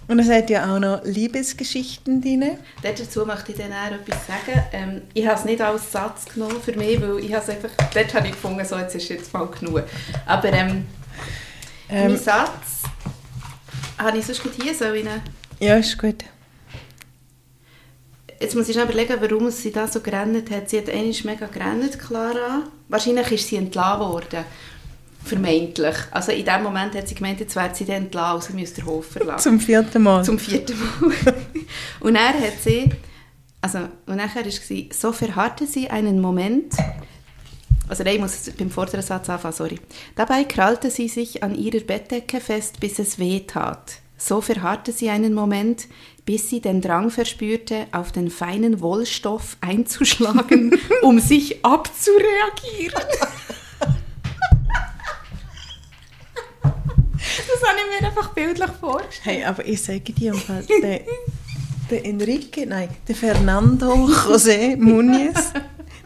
[0.08, 2.58] Und es hat ja auch noch Liebesgeschichten drin.
[2.82, 4.64] Dazu möchte ich dann auch etwas sagen.
[4.72, 8.14] Ähm, ich habe es nicht als Satz genommen für mich, weil ich es einfach, dort
[8.14, 9.84] habe ich gefunden, so, jetzt ist jetzt mal genug.
[10.26, 10.86] Aber ähm,
[11.90, 12.84] ähm, mein Satz
[13.98, 15.10] habe ich sonst hier so in
[15.60, 16.24] Ja, ist gut.
[18.40, 20.70] Jetzt muss ich noch überlegen, warum sie da so gerannt hat.
[20.70, 22.64] Sie hat eigentlich mega gerannt, Clara.
[22.88, 24.46] Wahrscheinlich ist sie entlassen worden.
[25.28, 25.96] Vermeintlich.
[26.12, 28.86] Also in dem Moment hat sie gemeint, jetzt wird sie dann entlassen, also müsste den
[28.86, 29.44] Hof verlassen.
[29.44, 30.24] Zum vierten Mal.
[30.24, 31.14] Zum vierten Mal.
[32.00, 32.90] und er hat sie,
[33.62, 36.74] also, und nachher war sie, so verharrte sie einen Moment,
[37.90, 39.80] also nein, ich muss beim vorderen Satz anfangen, sorry.
[40.16, 44.00] Dabei krallte sie sich an ihrer Bettdecke fest, bis es weh tat.
[44.18, 45.88] So verharrte sie einen Moment,
[46.26, 53.04] bis sie den Drang verspürte, auf den feinen Wollstoff einzuschlagen, um sich abzureagieren.
[56.62, 59.38] das habe ich mir einfach bildlich vorgestellt.
[59.38, 60.34] Hey, aber ich sage dir,
[60.82, 61.02] der,
[61.90, 65.54] der Enrique, nein, der Fernando José Muniz,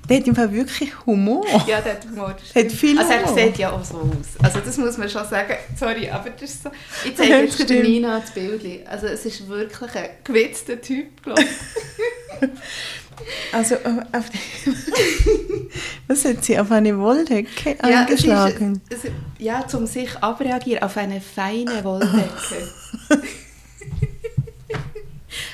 [0.09, 1.45] der hat im Fall wirklich Humor.
[1.67, 2.29] Ja, der hat Humor.
[2.29, 4.43] Hat viel also er sieht ja auch so aus.
[4.43, 5.55] Also das muss man schon sagen.
[5.77, 6.69] Sorry, aber das ist so...
[7.05, 8.87] Ich zeige jetzt ja, der Nina das Bild.
[8.87, 11.47] Also es ist wirklich ein gewitzter Typ, glaube ich.
[13.51, 14.39] Also auf die,
[16.07, 18.81] was hat sie auf eine Wolldecke ja, eingeschlagen?
[18.89, 22.71] Es ist, es, ja, zum sich abreagieren auf eine feine Wolldecke.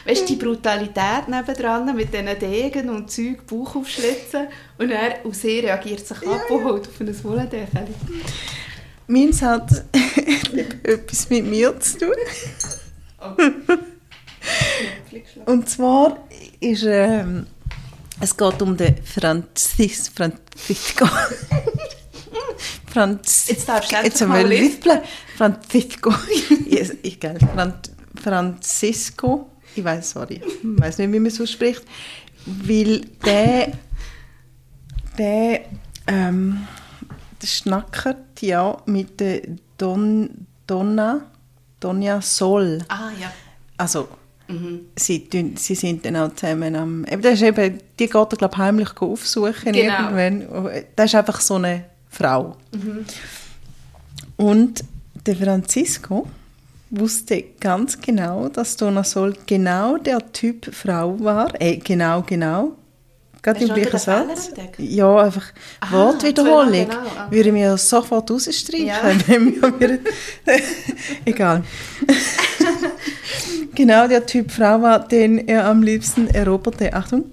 [0.05, 5.41] weißt du, die Brutalität nebendran mit diesen Degen und Zeug, Bauch aufschlitzen und er aus
[5.41, 7.87] sie reagiert sich ja, ab und holt auf ein Wolldecke.
[9.07, 9.83] Meins hat
[10.83, 12.15] etwas mit mir zu tun.
[13.19, 13.51] Okay.
[15.45, 16.17] Und zwar
[16.59, 17.47] ist ähm,
[18.19, 21.07] es geht um den Franzis, Francisco.
[22.87, 25.01] Franz, jetzt darfst du jetzt mal lispeln.
[25.35, 26.11] Francisco.
[26.65, 27.37] yes, ich, gell,
[28.15, 29.51] Francisco.
[29.75, 31.83] Ich weiß, sorry, ich weiß nicht, wie man so spricht.
[32.45, 33.73] Weil der,
[35.17, 35.61] der,
[36.07, 36.65] ähm,
[37.39, 39.41] der schnackert ja mit der
[39.77, 41.29] Don, Donna,
[41.79, 42.79] Donna Sol.
[42.87, 43.31] Ah, ja.
[43.77, 44.07] Also,
[44.47, 44.85] Mhm.
[44.95, 47.05] Sie, sie sind dann auch zusammen am...
[47.21, 50.17] das ist eben, die geht er, glaube heimlich aufsuchen genau.
[50.17, 50.83] irgendwann.
[50.95, 52.55] Das ist einfach so eine Frau.
[52.71, 53.05] Mhm.
[54.37, 54.83] Und
[55.25, 56.27] der Francisco
[56.89, 61.49] wusste ganz genau, dass Dona Sol genau der Typ Frau war.
[61.59, 62.73] Äh, genau, genau.
[63.41, 64.51] Gerade im gleichen Satz.
[64.77, 66.71] Ja, einfach Aha, Wortwiederholung.
[66.71, 67.11] Genau, okay.
[67.29, 68.87] Würde mir sofort rausstreichen.
[68.87, 69.97] Ja.
[71.25, 71.63] Egal.
[73.77, 76.93] genau der Typ Frau war, den er am liebsten eroberte.
[76.93, 77.31] Achtung.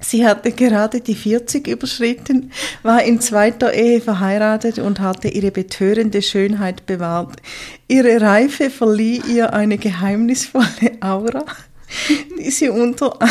[0.00, 2.52] Sie hatte gerade die 40 überschritten,
[2.84, 7.42] war in zweiter Ehe verheiratet und hatte ihre betörende Schönheit bewahrt.
[7.88, 11.44] Ihre Reife verlieh ihr eine geheimnisvolle Aura,
[12.38, 13.18] die sie unter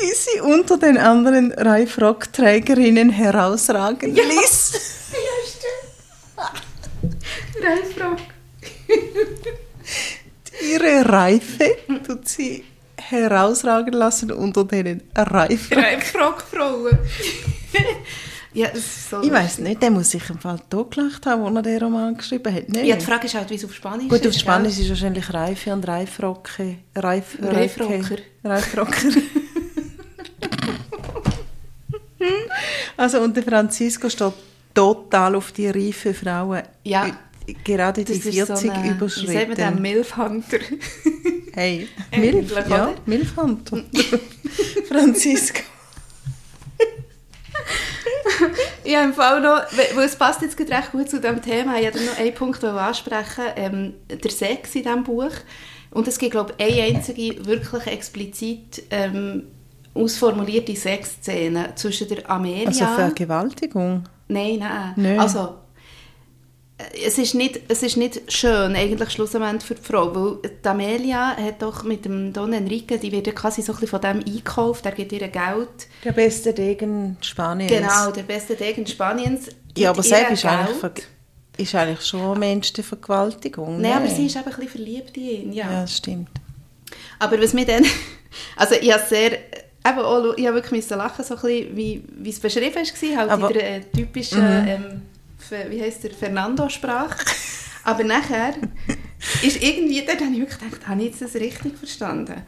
[0.00, 4.22] die sie unter den anderen Reifrockträgerinnen herausragen ja.
[4.22, 4.72] ließ.
[5.12, 5.18] Ja,
[6.38, 7.22] stimmt.
[7.64, 8.18] Reifrock.
[10.70, 12.64] Ihre Reife tut sie
[12.96, 16.98] herausragen lassen unter den Reifrockfrauen.
[18.54, 21.82] ja, so ich weiß nicht, der muss sich im Fall totgelacht haben, als er den
[21.82, 22.68] Roman geschrieben hat.
[22.68, 22.84] Nee.
[22.84, 24.24] Ja, die Frage ist halt, wie es auf Spanisch Gut, ist.
[24.24, 26.76] Gut, auf Spanisch ist wahrscheinlich Reife und Reifrocke.
[26.94, 28.16] Reif, Reifrocker.
[28.44, 29.08] Reifrocker.
[32.96, 34.32] also und der Francisco steht
[34.74, 36.62] total auf die reife Frauen.
[36.84, 37.10] Ja.
[37.64, 39.30] Gerade die 40 so eine, überschritten.
[39.30, 40.58] Wie sagt man den Milfhunter?
[41.54, 43.82] hey, Milf, ja, Milfhunter.
[44.88, 45.62] Francisco.
[48.84, 49.62] ja, im Fall noch,
[49.94, 53.44] weil es passt jetzt recht gut zu diesem Thema, ich wollte noch einen Punkt ansprechen,
[53.56, 55.32] ähm, der Sex in diesem Buch.
[55.90, 59.44] Und es gibt, glaube ich, eine einzige wirklich explizit ähm,
[59.94, 62.68] ausformulierte Sexszene zwischen der Amelia...
[62.68, 64.04] Also Vergewaltigung?
[64.28, 64.94] Nein, nein.
[64.96, 65.20] nein.
[65.20, 65.56] Also,
[67.04, 71.36] es ist, nicht, es ist nicht schön, eigentlich schlussendlich für die Frau, weil die Amelia
[71.36, 74.18] hat doch mit dem Don Enrique, die wird ja quasi so ein bisschen von dem
[74.18, 75.88] eingekauft, er gibt ihr Geld.
[76.04, 77.72] Der beste Degen Spaniens.
[77.72, 79.48] Genau, der beste Degen Spaniens.
[79.76, 81.04] Ja, aber selbst ist eigentlich,
[81.56, 83.80] ist eigentlich schon ein Mensch der Vergewaltigung.
[83.80, 85.70] Nein, aber sie ist eben ein bisschen verliebt in ihn, ja.
[85.70, 86.30] Ja, das stimmt.
[87.18, 87.84] Aber was mir dann...
[88.56, 89.32] Also ich habe sehr
[89.86, 93.30] eben auch, ich habe wirklich lachen, so ein bisschen, wie, wie es beschrieben war, halt
[93.30, 94.68] Aber, in der äh, typischen, mhm.
[94.68, 95.02] ähm,
[95.50, 97.24] wie heisst der, Fernando-Sprache.
[97.84, 98.54] Aber nachher
[99.42, 102.42] ist irgendwie, dann habe ich wirklich gedacht, habe ich jetzt das richtig verstanden?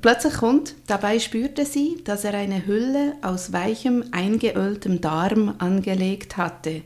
[0.00, 6.82] Plötzlich kommt, dabei spürte sie, dass er eine Hülle aus weichem, eingeöltem Darm angelegt hatte.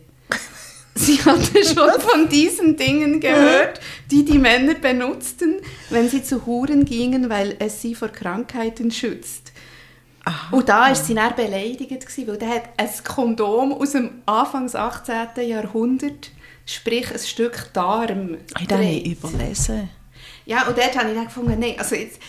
[0.95, 5.57] Sie hatte schon von diesen Dingen gehört, die die Männer benutzten,
[5.89, 9.50] wenn sie zu Huren gingen, weil es sie vor Krankheiten schützt.
[10.31, 10.57] Aha.
[10.57, 15.49] Und da war sie dann beleidigt, weil der hat ein Kondom aus dem Anfangs 18.
[15.49, 16.31] Jahrhundert,
[16.65, 18.37] sprich ein Stück Darm.
[18.61, 19.89] Ich habe nicht überlesen.
[20.47, 22.21] Ja, und dort habe ich dann gefunden, nein, also, jetzt,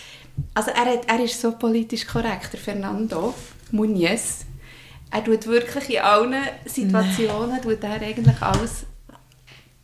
[0.55, 3.35] also er, hat, er ist so politisch korrekt, der Fernando
[3.71, 4.45] Muniz.
[5.11, 8.85] Er tut wirklich in allen Situationen tut er eigentlich alles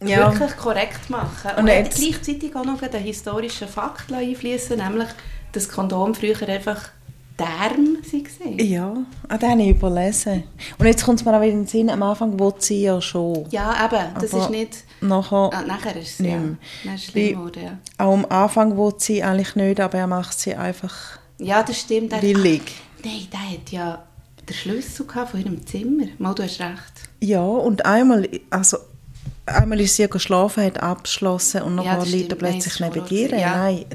[0.02, 0.32] ja.
[0.32, 1.52] wirklich korrekt machen.
[1.52, 5.10] Und, und er hat gleichzeitig auch noch einen historischen Fakt einfließen, nämlich,
[5.52, 6.90] dass Kondom früher einfach
[7.38, 8.60] Term waren.
[8.60, 8.98] Ja,
[9.30, 10.44] ah, den habe ich überlesen.
[10.78, 13.00] Und jetzt kommt es mir auch wieder in den Sinn, am Anfang will sie ja
[13.00, 13.46] schon.
[13.52, 14.84] Ja, eben, das Aber ist nicht...
[15.02, 16.98] Nachher, ah, nachher ist es, ja.
[16.98, 17.78] Schlimm geworden, ja.
[18.04, 22.14] Auch am Anfang will sie eigentlich nicht, aber er macht sie einfach Ja, das stimmt.
[22.14, 22.64] Er, willig.
[23.04, 24.04] nein, der hat ja
[24.50, 26.06] den Schlüssel von ihrem Zimmer.
[26.18, 27.10] Mal, du hast recht.
[27.20, 28.78] Ja, und einmal, also
[29.46, 33.38] einmal ist sie geschlafen, hat abgeschlossen und nachher ja, liegt er plötzlich neben dir.
[33.38, 33.86] Ja, Nein,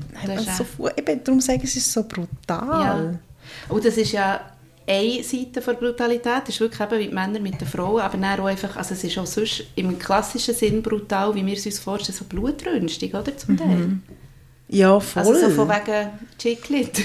[0.57, 2.29] so, eben, darum sage ich, es ist so brutal.
[3.13, 3.19] Ja.
[3.69, 4.41] Und das ist ja
[4.87, 8.19] eine Seite der Brutalität, das ist wirklich eben wie die Männer mit den Frauen, aber
[8.19, 11.67] dann auch einfach, also es ist auch sonst im klassischen Sinn brutal, wie wir es
[11.67, 13.69] uns vorstellen, so Blutrünstung, oder, zum Teil.
[13.69, 14.03] Mhm.
[14.69, 15.23] Ja, voll.
[15.23, 17.05] Also so von wegen Chiclet.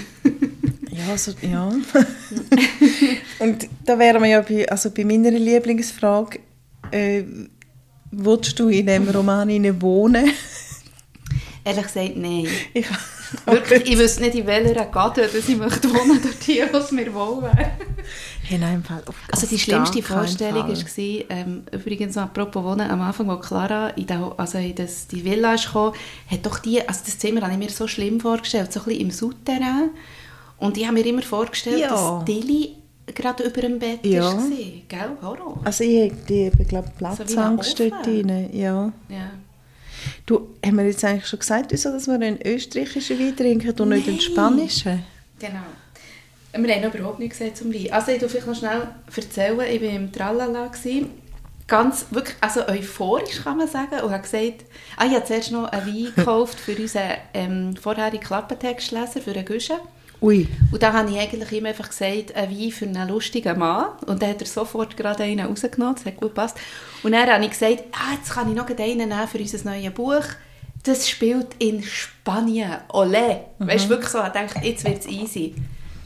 [0.90, 1.70] ja, also, ja.
[3.40, 6.40] Und da wären wir ja bei, also bei meiner Lieblingsfrage,
[6.92, 7.24] äh,
[8.12, 10.32] willst du in diesem Roman wohnen?
[11.66, 12.48] Ehrlich gesagt, nein.
[12.74, 12.88] Ich
[13.46, 17.14] Wirklich, ich wüsste nicht, in welcher Gatte dass ich möchte wohnen dort hier, was mir
[17.14, 17.72] wohl wäre.
[18.50, 19.04] In einem Fall.
[19.32, 24.34] also die schlimmste Vorstellung war, ähm, übrigens apropos Wohnen, am Anfang, als Clara in, der,
[24.38, 25.94] also in das, die Villa kam,
[26.30, 29.02] hat doch die, also das Zimmer habe ich mir so schlimm vorgestellt, so ein bisschen
[29.02, 29.90] im Souterrain.
[30.58, 31.90] Und ich habe mir immer vorgestellt, ja.
[31.90, 34.24] dass Dilly gerade über dem Bett ja.
[34.24, 34.44] war.
[34.88, 35.18] Gell?
[35.22, 35.60] Horror.
[35.64, 38.50] Also ich habe, glaube Platzangst so dort drin.
[38.54, 38.92] Ja.
[39.10, 39.32] ja.
[40.26, 43.90] Du, haben wir jetzt eigentlich schon gesagt, wieso, dass wir einen österreichischen Wein trinken und
[43.90, 45.04] nicht einen spanischen?
[45.40, 45.64] Genau.
[46.54, 47.92] Wir haben überhaupt nichts gesagt zum Wein.
[47.92, 50.72] Also ich will vielleicht noch schnell erzählen, ich war im Tralala.
[51.68, 54.00] Ganz, wirklich, also euphorisch kann man sagen.
[54.02, 58.24] Und habe gesagt, ah, ich habe zuerst noch einen Wein gekauft für unseren ähm, vorherigen
[58.24, 59.76] Klappentextleser, für einen Guschen.
[60.22, 60.48] Ui.
[60.72, 63.90] Und da habe ich eigentlich ihm einfach gesagt, ein Wein für einen lustigen Mann.
[64.08, 66.58] Und dann hat er sofort gerade einen rausgenommen, das hat gut gepasst.
[67.04, 69.94] Und dann habe ich gesagt, ah, jetzt kann ich noch einen nehmen für unser neues
[69.94, 70.26] Buch.
[70.84, 72.78] Das spielt in Spanien.
[72.90, 73.42] Olé.
[73.60, 73.68] Mhm.
[73.68, 75.56] Weißt du, wirklich so, ich dachte, jetzt wird es easy.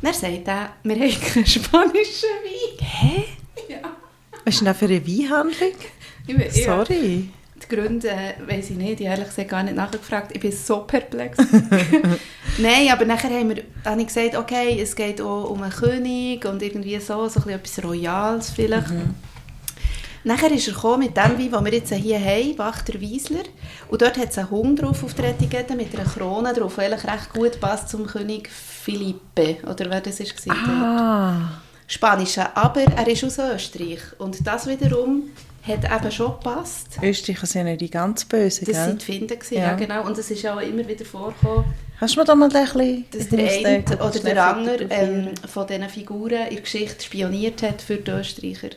[0.01, 2.85] Dann sagt er, wir haben keinen spanischen Wein.
[2.85, 3.23] Hä?
[3.67, 3.77] Ja.
[4.43, 5.73] Was ist denn das für eine Weinhandlung?
[6.49, 7.29] Sorry.
[7.71, 10.31] Die Gründe äh, weiß ich nicht, ich habe ehrlich gesagt gar nicht nachgefragt.
[10.33, 11.37] Ich bin so perplex.
[12.57, 16.45] Nein, aber nachher haben wir, habe ich gesagt, okay, es geht auch um einen König
[16.45, 18.89] und irgendwie so, so etwas Royales vielleicht.
[18.89, 19.15] Mhm.
[20.23, 23.43] Nachher ist er gekommen mit dem Wein, den wir jetzt hier haben, Wachter Wiesler.
[23.87, 26.81] Und dort hat es einen Hund drauf auf der Etikette mit einer Krone drauf, die
[26.81, 30.55] eigentlich recht gut passt zum König Philippe, oder wer das war.
[30.55, 31.61] Ah.
[31.87, 33.99] Spanischer, aber er ist aus Österreich.
[34.19, 35.23] Und das wiederum
[35.63, 36.99] hat eben schon gepasst.
[37.01, 39.59] Österreicher sind ja die ganz Bösen, Das waren die Finden, ja.
[39.59, 39.73] ja.
[39.75, 40.05] genau.
[40.05, 41.65] Und es ist auch immer wieder vorgekommen.
[41.97, 43.05] Hast du mir da mal ein bisschen...
[43.11, 47.81] Dass der eine oder der andere ähm, von diesen Figuren in der Geschichte spioniert hat
[47.81, 48.69] für die Österreicher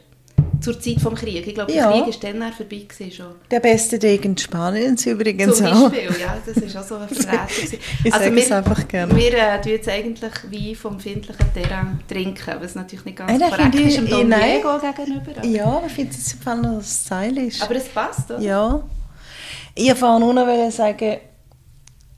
[0.65, 1.47] zur Zeit des Krieges.
[1.47, 1.93] Ich glaube, der ja.
[1.93, 3.27] Krieg war dann vorbei schon.
[3.51, 6.19] Der beste Degen Spaniens übrigens Zum Beispiel, auch.
[6.19, 7.47] ja, das war auch so eine Verräter.
[8.05, 9.15] ich also sage es einfach gerne.
[9.15, 13.51] Wir äh, trinken jetzt eigentlich Wein vom findlichen Terrain trinken, was natürlich nicht ganz äh,
[13.51, 15.33] korrekt ist dem Don Diego gegenüber.
[15.33, 15.47] Aber.
[15.47, 17.61] Ja, ich finde es im noch stylisch.
[17.61, 18.41] Aber es passt, oder?
[18.41, 18.83] Ja.
[19.75, 21.19] Ich wollte nur noch sagen,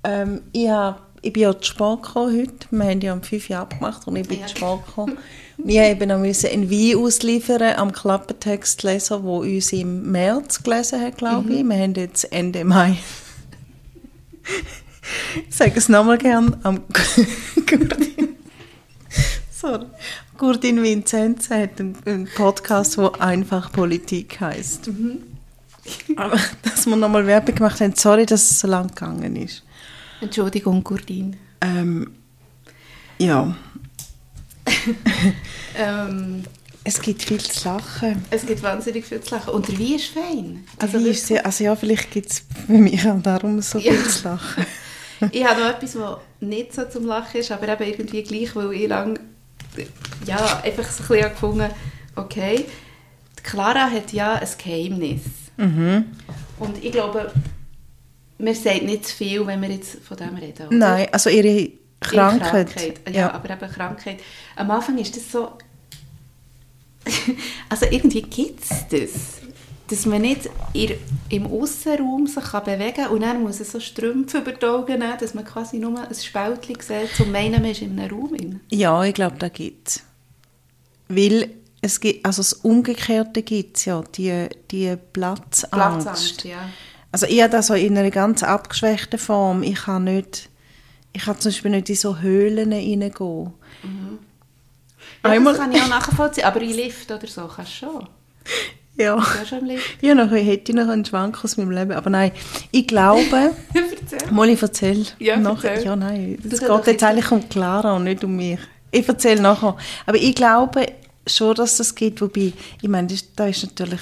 [0.05, 2.67] ähm, ich, hab, ich bin ja zu spät gekommen heute.
[2.71, 4.47] Wir haben ja um 5 Uhr abgemacht und ich bin ja.
[4.47, 5.19] zu spät gekommen.
[5.59, 11.53] Wir noch müssen einen Wein ausliefern am Klappentextleser, der uns im März gelesen hat, glaube
[11.53, 11.63] ich.
[11.63, 11.69] Mhm.
[11.71, 12.99] Wir haben jetzt Ende Mai.
[15.49, 16.83] ich sage es nochmal gern am
[17.67, 18.37] Gurdin.
[19.51, 19.87] Sorry.
[20.37, 24.89] Gurdin Vincenz hat einen Podcast, der einfach Politik heißt.
[24.89, 25.23] Mhm.
[26.17, 29.63] Aber dass wir nochmal Werbung gemacht haben, sorry, dass es so lang gegangen ist.
[30.21, 31.37] Entschuldigung, Gurdin.
[31.61, 32.11] Ähm,
[33.19, 33.57] ja.
[35.79, 36.45] Ähm,
[36.85, 38.25] es gibt viel zu lachen.
[38.31, 39.53] Es gibt wahnsinnig viel zu lachen.
[39.55, 40.65] Und der Wein ist fein.
[40.79, 43.95] Also, Wein ist sehr, also ja, vielleicht gibt es für mich auch darum so viel
[43.95, 44.09] ja.
[44.09, 44.67] zu lachen.
[45.33, 48.73] ich habe noch etwas, was nicht so zum Lachen ist, aber eben irgendwie gleich, weil
[48.73, 49.19] ich lange
[50.25, 51.71] ja, einfach so ein bisschen gefunden
[52.17, 52.65] okay,
[53.39, 55.23] die Clara hat ja ein Geheimnis.
[55.57, 56.05] Mhm.
[56.59, 57.33] Und ich glaube,
[58.39, 60.69] man sagt nicht zu viel, wenn wir jetzt von dem reden.
[60.69, 60.77] Oder?
[60.77, 61.71] Nein, also ihre
[62.01, 62.69] Krankheit.
[62.69, 63.01] Krankheit.
[63.07, 64.21] Ja, ja, aber eben Krankheit.
[64.57, 65.53] Am Anfang ist das so...
[67.69, 69.41] also irgendwie gibt es das.
[69.89, 70.95] Dass man nicht in,
[71.29, 74.99] im Aussenraum sich kann bewegen kann und dann muss es so Strümpfe über die Augen
[74.99, 78.61] nehmen, dass man quasi nur ein Spältchen sieht, um meinen, man ist in einem Raum.
[78.71, 80.03] Ja, ich glaube, da gibt es.
[81.09, 85.71] Weil es gibt, also das Umgekehrte gibt es ja, die, die Platzangst.
[85.71, 86.69] Platzangst, ja.
[87.13, 89.63] Also ich habe das so in einer ganz abgeschwächten Form.
[89.63, 90.51] Ich kann nicht
[91.17, 93.53] ich kann zum Beispiel nicht in so Höhlen reingehen.
[93.83, 94.19] Mhm.
[95.25, 98.09] Ja, Einmal, das kann ich auch nachvollziehen, aber in Lift oder so kannst du schon.
[98.99, 99.23] Ja.
[100.01, 101.93] Ja, noch, hätte ich noch einen Schwank aus meinem Leben.
[101.93, 102.33] Aber nein,
[102.71, 103.51] ich glaube...
[103.75, 104.33] erzähl.
[104.33, 105.05] Mal, ich erzähle.
[105.19, 105.85] Ja, nachher.
[105.85, 106.39] ja, nein.
[106.43, 108.59] Es geht jetzt eigentlich um Clara und nicht um mich.
[108.91, 109.77] Ich erzähle nachher.
[110.07, 110.87] Aber ich glaube
[111.27, 112.23] schon, dass das geht.
[112.23, 114.01] Wobei, ich meine, das, das ist natürlich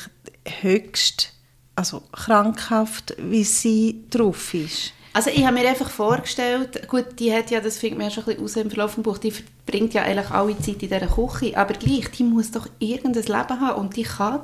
[0.63, 1.33] höchst
[1.75, 4.93] also krankhaft, wie sie drauf ist.
[5.17, 8.25] Also ich habe mir einfach vorgestellt, gut, die hat ja, das findet man ja schon
[8.25, 11.07] ein bisschen aus im Verlauf des Buch, die verbringt ja eigentlich alle Zeit in dieser
[11.07, 14.41] Küche, aber gleich, die muss doch irgendein Leben haben und die kann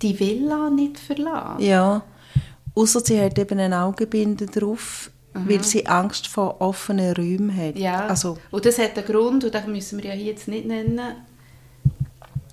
[0.00, 1.62] die Villa nicht verlassen.
[1.62, 2.02] Ja,
[2.74, 5.46] außer sie hat eben eine Augenbinde drauf, mhm.
[5.46, 7.78] weil sie Angst vor offenen Räumen hat.
[7.78, 10.64] Ja, also, und das hat einen Grund und den müssen wir ja hier jetzt nicht
[10.64, 11.00] nennen.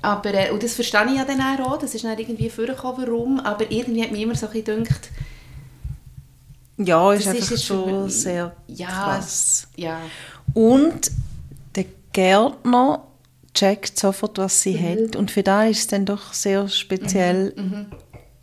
[0.02, 3.40] Aber, äh, und das verstehe ich ja dann auch, das ist dann irgendwie vorgekommen, warum,
[3.40, 5.10] aber irgendwie hat mir immer so ein bisschen gedacht,
[6.78, 9.68] ja, ist das einfach ist schon sehr ja, krass.
[9.76, 10.00] Ja.
[10.54, 11.12] Und
[11.76, 13.06] der Gärtner
[13.54, 15.08] checkt sofort, was sie mhm.
[15.08, 15.16] hat.
[15.16, 17.64] Und für da ist es dann doch sehr speziell, mhm.
[17.64, 17.86] mhm.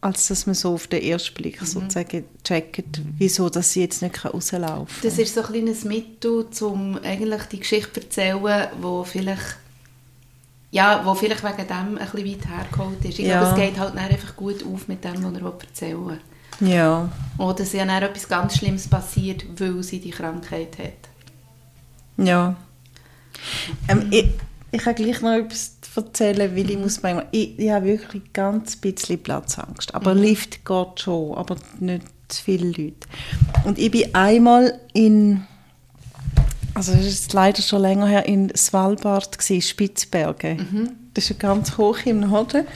[0.01, 1.67] als dass man so auf den ersten Blick mhm.
[1.67, 5.11] sozusagen checkt, wieso dass sie jetzt nicht rauslaufen kann.
[5.11, 9.59] Das ist so ein kleines Mittel, um eigentlich die Geschichte zu erzählen, wo vielleicht
[10.73, 13.19] ja, wo vielleicht wegen dem ein bisschen weit hergeholt ist.
[13.19, 13.41] Ich ja.
[13.41, 16.21] glaube, es geht halt einfach gut auf mit dem, was er erzählen will.
[16.61, 17.09] Ja.
[17.39, 21.13] Oder dass ja dann etwas ganz Schlimmes passiert, weil sie die Krankheit hat.
[22.25, 22.57] Ja.
[23.89, 24.29] Ähm, ich,
[24.71, 28.77] ich kann gleich noch etwas erzählen, weil ich muss manchmal, ich, ich habe wirklich ganz
[28.77, 29.95] bisschen Platzangst.
[29.95, 30.23] Aber mhm.
[30.23, 33.07] Lift geht schon, aber nicht zu viele Leute.
[33.65, 35.47] Und ich bin einmal in,
[36.75, 40.57] also das ist leider schon länger her, in Svalbard gewesen, Spitzbergen.
[40.57, 40.91] Mhm.
[41.15, 42.67] Das ist ganz hoch im Norden.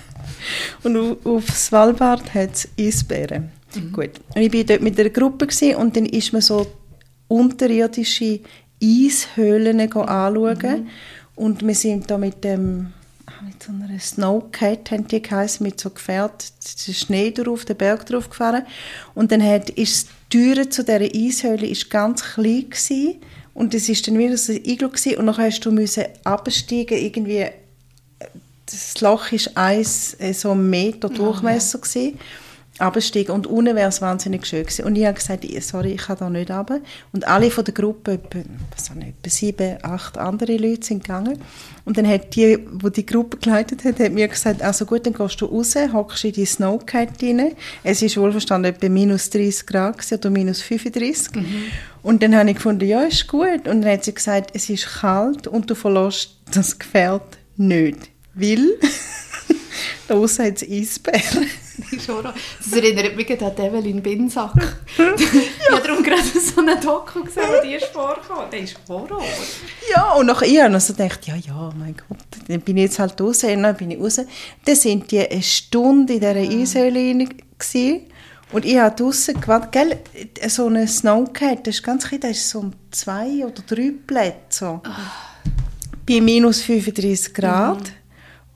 [0.83, 3.51] Und auf Svalbard hat es Eisbären.
[3.77, 3.93] Mhm.
[3.93, 4.11] Gut.
[4.35, 6.67] Und ich war dort mit einer Gruppe gewesen, und dann ist man so
[7.29, 8.41] unterirdische
[8.83, 10.83] Eishöhlen anschauen.
[10.83, 10.89] Mhm.
[11.35, 12.93] Und wir sind da mit dem
[13.27, 16.53] ah, mit so einer Snowcat, haben die geheißen, mit so Gefährt,
[16.87, 18.65] den Schnee drauf, den Berg drauf gefahren.
[19.15, 23.17] Und dann hat, ist die Türe zu dieser Eishöhle ist ganz klein gewesen.
[23.55, 25.17] Und das ist dann wieder so ein Iglo gewesen.
[25.17, 27.47] und dann hast du müssen absteigen irgendwie
[28.67, 32.11] das Loch ist eins äh, so einen Meter Durchmesser oh, ja.
[32.79, 34.85] Absteigen und unten wäre es wahnsinnig schön gewesen.
[34.85, 36.81] Und ich habe gesagt, sorry, ich kann da nicht runter.
[37.13, 38.41] Und alle von der Gruppe, etwa,
[38.75, 41.39] was nicht, etwa sieben, acht andere Leute sind gegangen.
[41.85, 45.15] Und dann hat die, die die Gruppe geleitet hat, hat mir gesagt, also gut, dann
[45.15, 47.53] gehst du raus, hockst in die Snowkite rein.
[47.83, 51.35] Es ist wohlverstanden etwa minus 30 Grad gewesen, oder minus 35.
[51.35, 51.47] Mhm.
[52.03, 53.67] Und dann habe ich gefunden, ja, ist gut.
[53.67, 58.11] Und dann hat sie gesagt, es ist kalt und du verlässt das Gefährt nicht.
[58.35, 58.69] Weil
[60.09, 61.49] da aussen hat es Eisbären.
[62.59, 64.55] das erinnert mich an Evelyn Binsack.
[64.99, 65.15] ja.
[65.17, 68.51] Ich habe darum gerade so einen Doku gesehen, wo die ist vorgekommen.
[68.51, 69.23] Der ist Horror.
[69.95, 72.19] Ja, und nach ihr habe ich so gedacht, ja, ja, mein Gott,
[72.49, 74.21] dann bin ich jetzt halt raus, dann bin ich raus.
[74.65, 76.61] Dann sind die eine Stunde in dieser ja.
[76.61, 77.29] Eishöhle
[78.53, 82.51] und ich habe draussen gewartet, gell, so eine Snowcat, das ist ganz klein, das ist
[82.51, 84.81] so um zwei oder drei Plätze.
[84.85, 84.91] Oh.
[86.09, 87.81] Bei minus 35 Grad.
[87.81, 88.06] Mhm.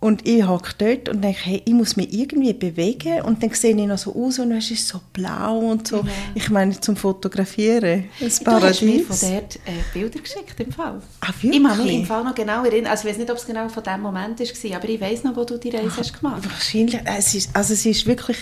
[0.00, 3.20] Und ich hocke dort und denke, hey, ich muss mich irgendwie bewegen.
[3.20, 5.98] Und dann sehe ich noch so aus und es ist so blau und so.
[5.98, 6.04] Ja.
[6.34, 8.04] Ich meine, zum Fotografieren.
[8.18, 8.80] Das Paradies.
[8.80, 11.02] Du hast mir von dort äh, Bilder geschickt, im Fall.
[11.20, 11.62] Ah, wirklich?
[11.62, 12.90] Ich kann mich im Fall noch genau erinnern.
[12.90, 15.36] Also ich weiß nicht, ob es genau von diesem Moment war, aber ich weiß noch,
[15.36, 16.50] wo du die Reise Ach, hast gemacht.
[16.50, 16.98] Wahrscheinlich.
[17.04, 18.38] Es ist, also es ist wirklich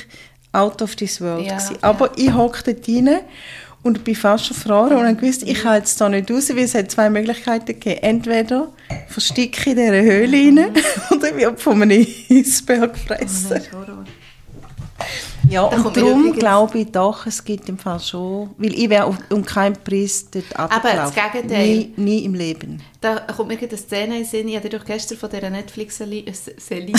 [0.53, 1.45] out of this world.
[1.45, 2.29] Ja, aber ja.
[2.29, 3.21] ich hocke dort rein
[3.89, 6.59] und bin fast schon gefroren und habe gewusst, ich kann jetzt da nicht raus, weil
[6.59, 8.03] es hat zwei Möglichkeiten gegeben.
[8.03, 8.69] Entweder
[9.09, 10.75] verstecke ich in dieser Höhle rein
[11.11, 13.63] oder wird von einem Eisbär gefressen.
[13.73, 14.05] Oh,
[15.49, 19.45] ja, und darum glaube ich doch, es gibt im Fall schon, weil ich wäre um
[19.45, 20.99] keinen Preis dort abgelaufen.
[20.99, 21.67] Aber das Gegenteil.
[21.67, 22.83] Nie, nie im Leben.
[23.01, 26.25] Da kommt mir eine Szene in den Sinn, ich habe doch gestern von dieser Netflix-Serie
[26.59, 26.93] Serie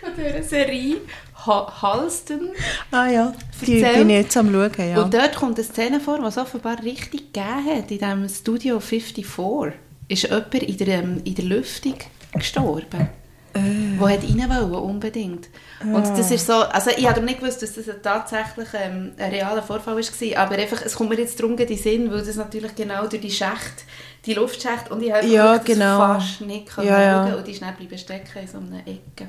[0.00, 0.98] von dieser Serie
[1.46, 2.50] Halston.
[2.90, 3.32] Ah ja,
[3.64, 3.98] die erzählt.
[3.98, 5.02] bin ich jetzt am schauen, ja.
[5.02, 7.90] Und dort kommt eine Szene vor, was offenbar richtig gegeben hat.
[7.90, 9.72] In diesem Studio 54
[10.08, 11.96] ist jemand in der, ähm, in der Lüftung
[12.32, 13.08] gestorben.
[13.54, 13.98] Äh.
[13.98, 15.48] Wo hat rein wollen, unbedingt.
[15.80, 19.62] Und das ist so, also ich habe nicht gewusst, dass das tatsächlich ähm, ein realer
[19.62, 22.74] Vorfall war, aber einfach, es kommt mir jetzt darum in den Sinn, weil das natürlich
[22.74, 23.84] genau durch die Schächte,
[24.26, 25.98] die Luftschächte, und ich habe ja, genau.
[25.98, 27.34] fast nicht ja, ja.
[27.34, 29.28] und die schnell bleiben stecken in so einer Ecke.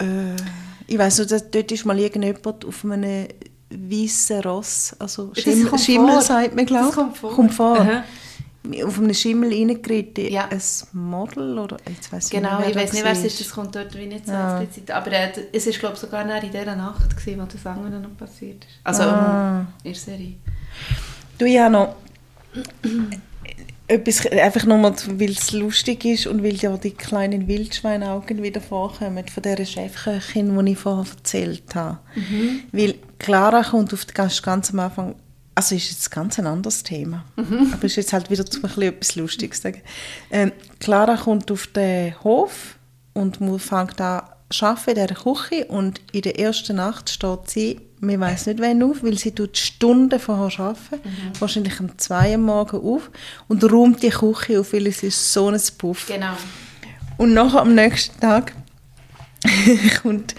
[0.00, 0.36] Äh,
[0.86, 3.28] ich weiss nur, dort ist mal irgendjemand auf einem
[3.70, 6.22] weißen Ross, also Schimmel, Schimmel vor.
[6.22, 6.94] sagt man, glaube ich.
[6.94, 7.34] kommt vor.
[7.34, 7.78] Kommt vor.
[7.78, 8.04] Aha.
[8.84, 10.48] Auf einem Schimmel reingeritten, ja.
[10.48, 10.60] ein
[10.92, 13.96] Model oder jetzt weiss Genau, ich, ich weiß nicht, wer es ist, das kommt dort
[13.96, 14.60] wie nicht so ja.
[14.60, 14.90] explizit.
[14.90, 18.16] Aber äh, es war glaube ich sogar in dieser Nacht, gewesen, wo das andere noch
[18.16, 18.80] passiert ist.
[18.84, 19.66] Also ah.
[19.84, 20.34] in der Serie.
[21.38, 21.96] Du, ich habe noch
[23.88, 29.26] etwas, einfach nochmal, weil es lustig ist und weil ja die kleinen Wildschweinaugen wieder vorkommen
[29.26, 31.98] von dieser Chefköchin, die ich vorher erzählt habe.
[32.14, 32.60] Mhm.
[32.70, 35.14] Weil Clara kommt auf den Gast ganz am Anfang,
[35.54, 37.70] also ist jetzt ganz ein anderes Thema, mhm.
[37.72, 39.80] aber ist jetzt halt wieder zum etwas Lustiges sagen.
[40.30, 42.76] Ähm, Clara kommt auf den Hof
[43.14, 44.22] und fängt an
[44.60, 48.82] arbeiten in dieser Küche und in der ersten Nacht steht sie man weiß nicht wann
[48.82, 51.40] auf, weil sie tut Stunden vorher arbeiten, mhm.
[51.40, 53.10] wahrscheinlich um zwei Uhr morgen auf
[53.48, 56.06] und räumt die Küche auf, weil es ist so ein Puff.
[56.06, 56.34] Genau.
[57.16, 58.52] Und nachher am nächsten Tag
[60.02, 60.34] kommt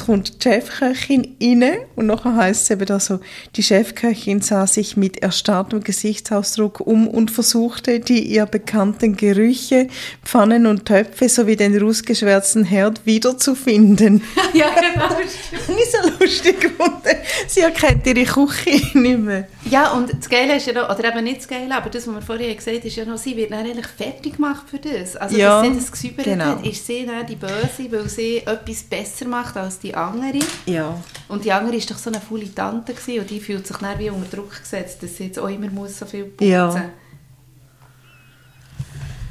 [0.00, 3.20] kommt die Chefköchin rein und nachher heißt es eben da so,
[3.56, 9.88] die Chefköchin sah sich mit erstarrtem Gesichtsausdruck um und versuchte, die ihr bekannten Gerüche,
[10.24, 14.22] Pfannen und Töpfe sowie den rußgeschwärzten Herd wiederzufinden.
[14.54, 15.08] ja, genau.
[15.76, 17.16] nicht so lustig gefunden.
[17.46, 19.48] Sie erkennt ihre Küche nicht mehr.
[19.64, 22.14] Ja, und das Geile ist ja noch, oder eben nicht das Geile, aber das, was
[22.14, 25.16] wir vorhin gesagt haben, ist ja noch, sie wird dann eigentlich fertig gemacht für das.
[25.16, 26.44] Also, ja, dass sie das gesäubert genau.
[26.44, 30.40] hat, ist sie dann die Böse, weil sie etwas besser macht als die andere.
[30.66, 31.00] Ja.
[31.28, 33.98] Und die andere war doch so eine faule Tante gewesen, und die fühlt sich dann
[33.98, 36.74] wie unter Druck gesetzt, dass sie jetzt auch immer muss so viel putzen muss.
[36.74, 36.90] Ja.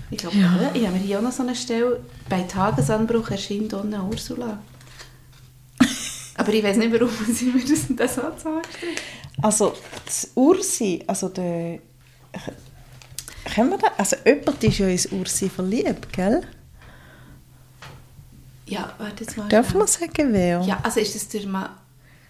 [0.10, 0.72] Ich glaube, ja.
[0.74, 4.60] ich habe mir hier auch noch so eine Stelle, bei Tagesanbruch erscheint ohne Ursula.
[6.36, 8.68] Aber ich weiß nicht, warum sie mir das, das so sagt.
[9.42, 9.74] Also,
[10.06, 11.80] das Ursi, also der...
[13.56, 16.42] Können wir da, also jemand ist ja ins Ursi verliebt, gell?
[18.72, 19.50] Ja, warte jetzt mal.
[19.50, 20.62] Darf man sagen, wer?
[20.62, 21.70] Ja, also ist das der Ma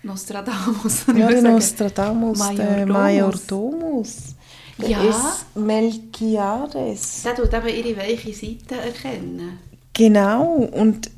[0.02, 1.06] Nostradamus?
[1.16, 4.36] Ja, der Nostradamus, der Major Domus.
[4.80, 5.04] Ja.
[5.04, 7.22] Ist Melchiades.
[7.24, 9.60] Der tut eben ihre weiche Seite erkennen.
[9.94, 11.12] Genau, und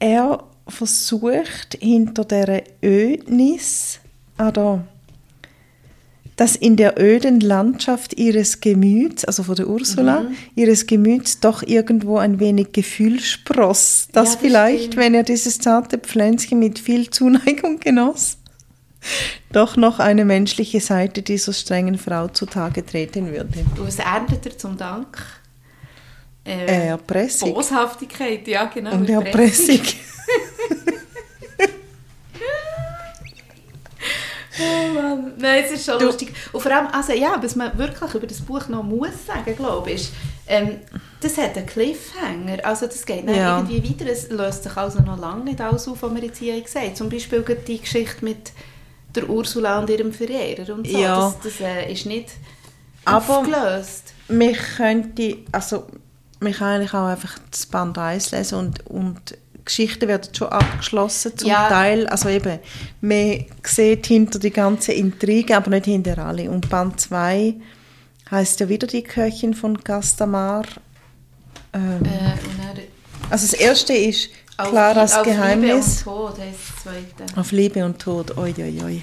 [0.00, 4.00] er versucht hinter dieser Ödnis,
[4.38, 4.50] ah
[6.36, 10.36] dass in der öden Landschaft ihres Gemüts, also von der Ursula, mhm.
[10.56, 14.96] ihres Gemüts doch irgendwo ein wenig Gefühl spross, dass ja, das vielleicht, stimmt.
[14.96, 18.38] wenn er dieses zarte Pflänzchen mit viel Zuneigung genoss,
[19.52, 23.64] doch noch eine menschliche Seite dieser strengen Frau zutage treten würde.
[23.76, 25.18] Was erntet er zum Dank?
[26.44, 27.54] Äh, Erpressung.
[27.54, 28.92] Boshaftigkeit, ja genau.
[28.92, 29.80] Und Erpressung.
[34.60, 35.32] oh Mann.
[35.38, 36.06] Nein, es ist schon du.
[36.06, 36.32] lustig.
[36.52, 39.90] Und vor allem, also ja, was man wirklich über das Buch noch muss sagen, glaube
[39.90, 40.12] ich, ist,
[40.46, 40.80] ähm,
[41.20, 42.64] das hat einen Cliffhanger.
[42.64, 43.58] Also das geht nicht ja.
[43.58, 44.10] irgendwie weiter.
[44.10, 46.94] Es löst sich also noch lange nicht alles auf, was wir jetzt hier gesagt haben.
[46.94, 48.52] Zum Beispiel die Geschichte mit
[49.14, 50.98] der Ursula und ihrem Verehrer und so.
[50.98, 51.16] Ja.
[51.16, 52.30] Das, das äh, ist nicht
[53.04, 54.12] Aber aufgelöst.
[54.28, 55.86] Mich könnte, also
[56.40, 61.36] man kann eigentlich auch einfach das Band 1 lesen und, und Geschichten werden schon abgeschlossen
[61.36, 61.68] zum ja.
[61.68, 62.06] Teil.
[62.06, 62.58] Also eben,
[63.00, 66.50] man sieht hinter die ganze Intrige, aber nicht hinter alle.
[66.50, 67.54] Und Band 2
[68.30, 70.64] heißt ja wieder die Köchin von Castamar.
[71.72, 72.80] Ähm, äh,
[73.30, 76.06] also das erste ist Claras auf, Geheimnis.
[76.06, 77.40] Auf Liebe und Tod heißt das zweite.
[77.40, 79.02] Auf Liebe und Tod, oi, oi, oi.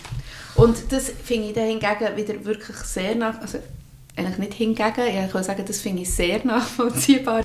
[0.56, 3.42] Und das finde ich dann hingegen wieder wirklich sehr nach...
[3.42, 3.60] Also,
[4.16, 7.42] eigentlich nicht hingegen, ich kann sagen, das finde ich sehr nachvollziehbar.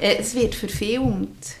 [0.00, 1.56] Äh, es wird verfilmt.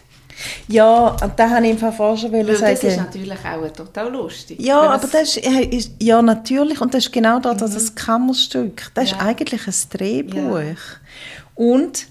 [0.68, 2.56] Ja, und da habe ich im vorher schon sagen.
[2.60, 4.60] Das ist natürlich auch total lustig.
[4.60, 7.74] Ja, aber das ist, ja natürlich, und das ist genau das, mhm.
[7.74, 8.90] das Kammerstück.
[8.94, 9.16] Das ja.
[9.16, 10.60] ist eigentlich ein Drehbuch.
[10.60, 10.74] Ja.
[11.54, 12.06] Und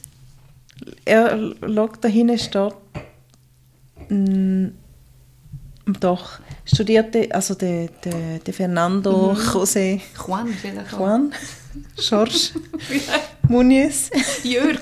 [1.05, 2.73] er schaut da hinten steht,
[4.09, 4.71] mh,
[5.99, 9.39] doch, studierte, also der, der, der Fernando mhm.
[9.39, 11.34] José Juan, vielleicht Juan,
[11.95, 12.51] George
[13.47, 14.09] Muniz.
[14.43, 14.82] Jörg.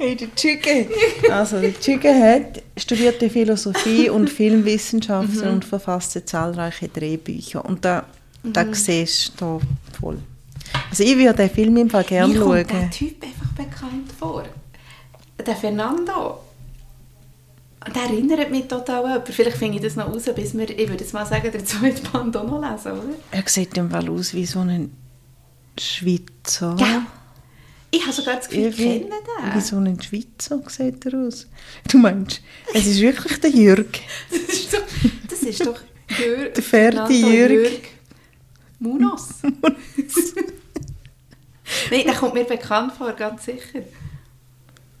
[0.00, 0.88] Hey, die Chique.
[1.30, 5.54] Also, die Chique hat studierte Philosophie und Filmwissenschaften mhm.
[5.54, 7.64] und verfasste zahlreiche Drehbücher.
[7.64, 8.06] Und da,
[8.42, 8.52] mhm.
[8.52, 9.60] da siehst du
[10.00, 10.18] voll.
[10.88, 12.48] Also, ich würde den Film im Fall gerne schauen.
[12.48, 14.44] Mir kommt der Typ einfach bekannt vor.
[15.46, 16.40] Der Fernando.
[17.94, 21.02] Der erinnert mich total an Vielleicht finde ich das noch raus, bis wir, ich würde
[21.02, 23.14] jetzt mal sagen, der zweite Band auch noch lesen, oder?
[23.30, 24.94] Er sieht im Fall aus wie so ein
[25.78, 26.76] Schweizer.
[26.78, 27.06] Ja.
[27.92, 29.54] Ich habe sogar das Gefühl, ich kenne den.
[29.54, 31.48] Wie so ein Schweizer sieht er aus.
[31.90, 32.40] Du meinst,
[32.72, 33.98] es ist wirklich der Jürg.
[34.30, 34.82] das ist doch,
[35.28, 35.80] das ist doch
[36.18, 36.54] Jürg.
[36.54, 37.50] Der Ferdi Jürg.
[37.50, 37.80] Jürg.
[38.78, 39.28] Munos.
[41.90, 43.80] Nein, der kommt mir bekannt vor, ganz sicher.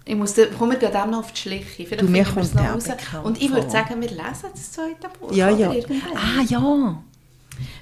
[0.04, 1.86] Ich muss, komme mir gerade noch auf die Schliche.
[1.86, 2.84] Vielleicht du, mir kommt noch raus.
[3.22, 5.32] Und ich würde sagen, wir lesen das zweite Buch.
[5.32, 5.70] Ja, ja.
[6.14, 7.02] Ah, ja.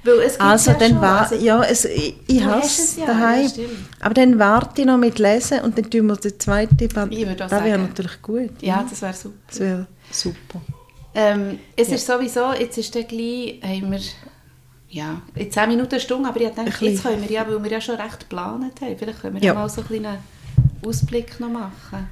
[0.05, 3.47] Es also ja dann schon, war, also, ja, es, ich, ich hasse es ja, daheim.
[3.47, 3.65] Ja,
[4.01, 7.13] aber dann warte ich noch mit Lesen und dann tun wir die zweite Band.
[7.39, 8.63] Das wäre natürlich gut.
[8.63, 9.37] Ja, das wäre super.
[9.49, 10.61] Das wäre super.
[11.15, 14.01] Ähm, es ist sowieso, jetzt ist der gleich, haben wir
[14.91, 17.71] ja, in 10 Minuten eine Stunde, aber ich denke, jetzt können wir ja, weil wir
[17.71, 19.55] ja schon recht geplant haben, vielleicht können wir ja.
[19.55, 20.19] mal so einen kleinen
[20.87, 22.09] Ausblick noch machen.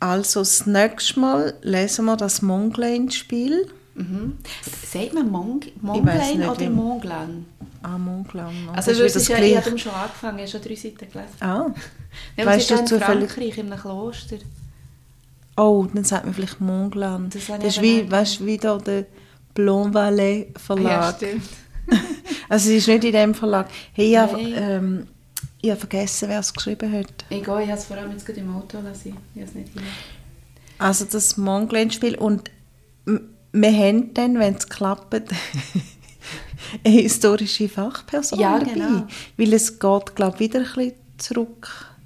[0.00, 3.70] Also das nächste Mal lesen wir das Monglen-Spiel.
[3.96, 4.36] Mhm.
[4.62, 7.46] Sagt man Mong Monglen oder Monglan?
[7.82, 8.52] Ah, Monglan.
[8.74, 11.36] Also das ist, ja, ich habe schon angefangen, ich habe schon drei Seiten gelesen.
[11.40, 11.66] Ah.
[12.34, 14.38] Ja, weißt du, in Frankreich, in einem Kloster.
[15.54, 17.28] Oh, dann sagt man vielleicht Monglan.
[17.28, 19.04] Das, das ist wie, weißt, wie da der
[19.52, 21.20] Blonvalet Verlag.
[21.20, 21.48] Ja, stimmt.
[22.48, 23.68] also es ist nicht in dem Verlag.
[23.92, 25.08] Hey, ich habe, ähm,
[25.60, 27.24] ich habe vergessen, wer es geschrieben hat.
[27.28, 29.14] Ich gehe, ich habe es vor allem jetzt gerade im Auto lassen.
[29.34, 29.82] Ich habe es nicht hier.
[30.78, 32.50] Also das Monglen-Spiel und
[33.52, 35.14] wir haben dann, wenn es klappt,
[36.84, 38.72] eine historische Fachperson ja, dabei.
[38.72, 39.06] Genau.
[39.36, 41.96] Weil es geht, glaube ich, wieder ein bisschen zurück.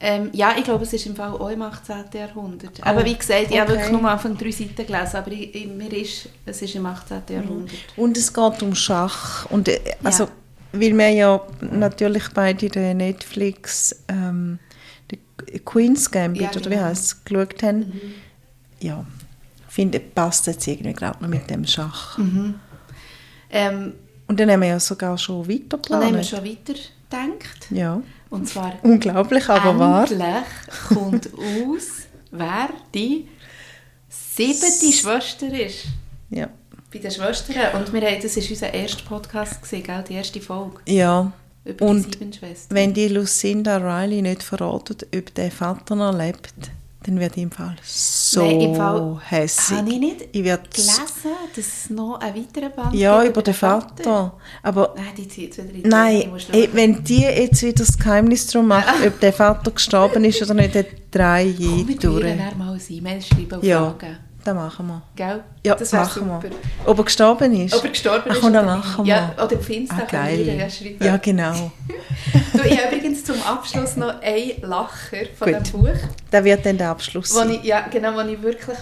[0.00, 2.04] Ähm, ja, ich glaube, es ist im Fall auch im 18.
[2.12, 2.78] Jahrhundert.
[2.80, 5.54] Oh, aber wie gesagt, ich habe wirklich nur am Anfang drei Seiten gelesen, aber ich,
[5.54, 7.22] ich, mir ist, es ist im 18.
[7.26, 7.34] Mhm.
[7.34, 7.74] Jahrhundert.
[7.96, 9.46] Und es geht um Schach.
[9.46, 10.30] Und, äh, also, ja.
[10.72, 14.58] Weil wir ja natürlich beide den Netflix ähm,
[15.64, 16.60] Queen's Gambit, ja, genau.
[16.60, 16.86] oder wie genau.
[16.88, 17.78] heißt es, geschaut haben.
[17.78, 18.14] Mhm.
[18.80, 19.06] Ja,
[19.74, 22.16] finde, passt jetzt irgendwie gerade noch mit dem Schach.
[22.16, 22.54] Mhm.
[23.50, 23.94] Ähm,
[24.28, 25.90] und dann haben wir ja sogar schon weiter geplant.
[25.90, 27.66] Dann haben wir schon weiter gedacht.
[27.70, 28.00] Ja.
[28.30, 30.10] Und zwar Unglaublich, aber wahr.
[30.10, 30.44] Endlich
[30.88, 31.86] kommt aus,
[32.30, 33.26] wer die
[34.08, 35.86] siebte Schwester ist.
[36.30, 36.48] Ja.
[36.92, 37.56] Bei den Schwestern.
[37.74, 40.04] Und wir haben, das war unser erster Podcast, gewesen, gell?
[40.08, 40.78] die erste Folge.
[40.86, 41.32] Ja.
[41.64, 42.76] Über und die sieben Schwestern.
[42.76, 46.70] wenn die Lucinda Riley nicht verratet, ob der Vater noch lebt,
[47.06, 49.76] dann werde ich im Fall so Nein, im Fall hässig.
[49.76, 50.58] Habe ich nicht ich gelesen,
[51.54, 54.02] dass es noch einen weiteren Band Ja, über, den Vater.
[54.02, 54.38] Vater.
[54.62, 58.88] Aber nein, die Zeit wieder Nein, ey, wenn die jetzt wieder das Geheimnis darum macht,
[59.06, 62.24] ob der Vater gestorben ist oder nicht, dann drei je durch.
[62.24, 63.90] Wir mal ein E-Mail schreiben und ja.
[63.90, 64.16] fragen.
[64.44, 65.02] Das machen wir.
[65.16, 65.42] Gell?
[65.64, 66.42] Ja, das machen super.
[66.42, 66.50] wir.
[66.84, 67.74] Ob er gestorben ist?
[67.74, 68.42] Ob er gestorben Ach, ist.
[68.42, 69.14] dann machen wir.
[69.14, 70.46] Ja, oder Insta ah, geil.
[70.46, 71.06] Wir ja.
[71.06, 71.52] Ja, genau.
[72.52, 75.66] du, ich habe übrigens zum Abschluss noch einen Lacher von Gut.
[75.66, 76.08] dem Buch.
[76.30, 78.78] Da wird dann der Abschluss wo ich, Ja, genau, wo ich wirklich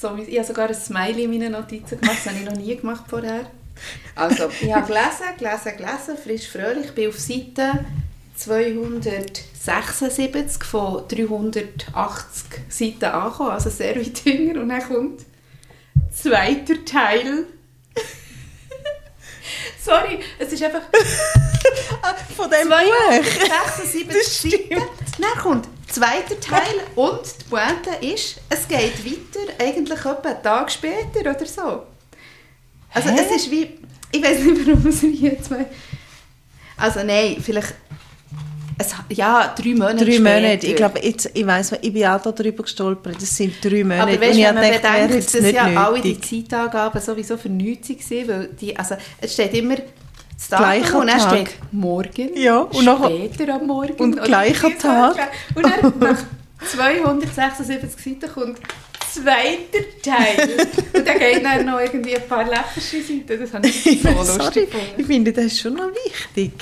[0.00, 2.76] so, ich habe sogar ein Smiley in meinen Notizen gemacht, das habe ich noch nie
[2.76, 3.46] gemacht vorher.
[4.14, 7.84] Also, ich habe gelesen, gelesen, gelesen, frisch, fröhlich, ich bin auf Seite
[8.40, 14.62] 276 von 380 Seiten angekommen, also sehr weit hinter.
[14.62, 15.26] Und dann kommt
[16.10, 17.44] zweiter Teil.
[19.84, 20.82] Sorry, es ist einfach...
[22.36, 24.80] Von dem 276 Seiten.
[25.18, 30.72] Dann kommt zweiter Teil und die Pointe ist, es geht weiter, eigentlich etwa einen Tag
[30.72, 31.82] später oder so.
[32.94, 33.20] Also Hä?
[33.20, 33.78] es ist wie...
[34.12, 35.66] Ich weiß nicht, warum es hier zwei...
[36.78, 37.74] Also nein, vielleicht
[38.80, 40.66] es, ja, drei Monate Drei Monate.
[40.66, 43.16] Ich glaube, jetzt, ich weiss, ich bin auch darüber gestolpert.
[43.16, 44.02] Das sind drei Monate.
[44.02, 45.78] Aber weißt, wenn man gedacht, bedenkt, dass ja nötig.
[45.78, 51.00] alle die Zeitangaben sowieso für nichts waren, weil die, also, es steht immer das Datum
[51.00, 53.94] und dann steht morgen, ja, und später am Morgen.
[53.98, 55.16] Und gleicher Tag.
[55.54, 56.18] Und dann nach
[56.66, 58.58] 276 Seiten kommt
[59.12, 60.66] zweiter Teil.
[60.94, 63.40] und dann geht dann noch irgendwie ein paar läppische Seiten.
[63.40, 64.08] Das habe ich so
[64.38, 64.68] lustig.
[64.96, 66.52] Ich finde, das ist schon noch wichtig.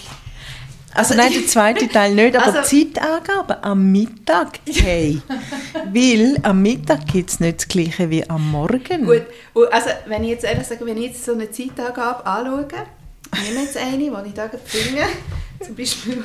[0.95, 5.20] Also nein, der zweite Teil nicht, aber also, Zeitangaben am Mittag, hey.
[5.93, 9.05] Weil am Mittag gibt es nicht das Gleiche wie am Morgen.
[9.05, 9.22] Gut,
[9.70, 12.66] also wenn ich jetzt ehrlich sage, wenn ich jetzt so eine Zeitangabe anschaue,
[13.45, 15.03] nehme jetzt eine, die ich da finde,
[15.64, 16.24] zum Beispiel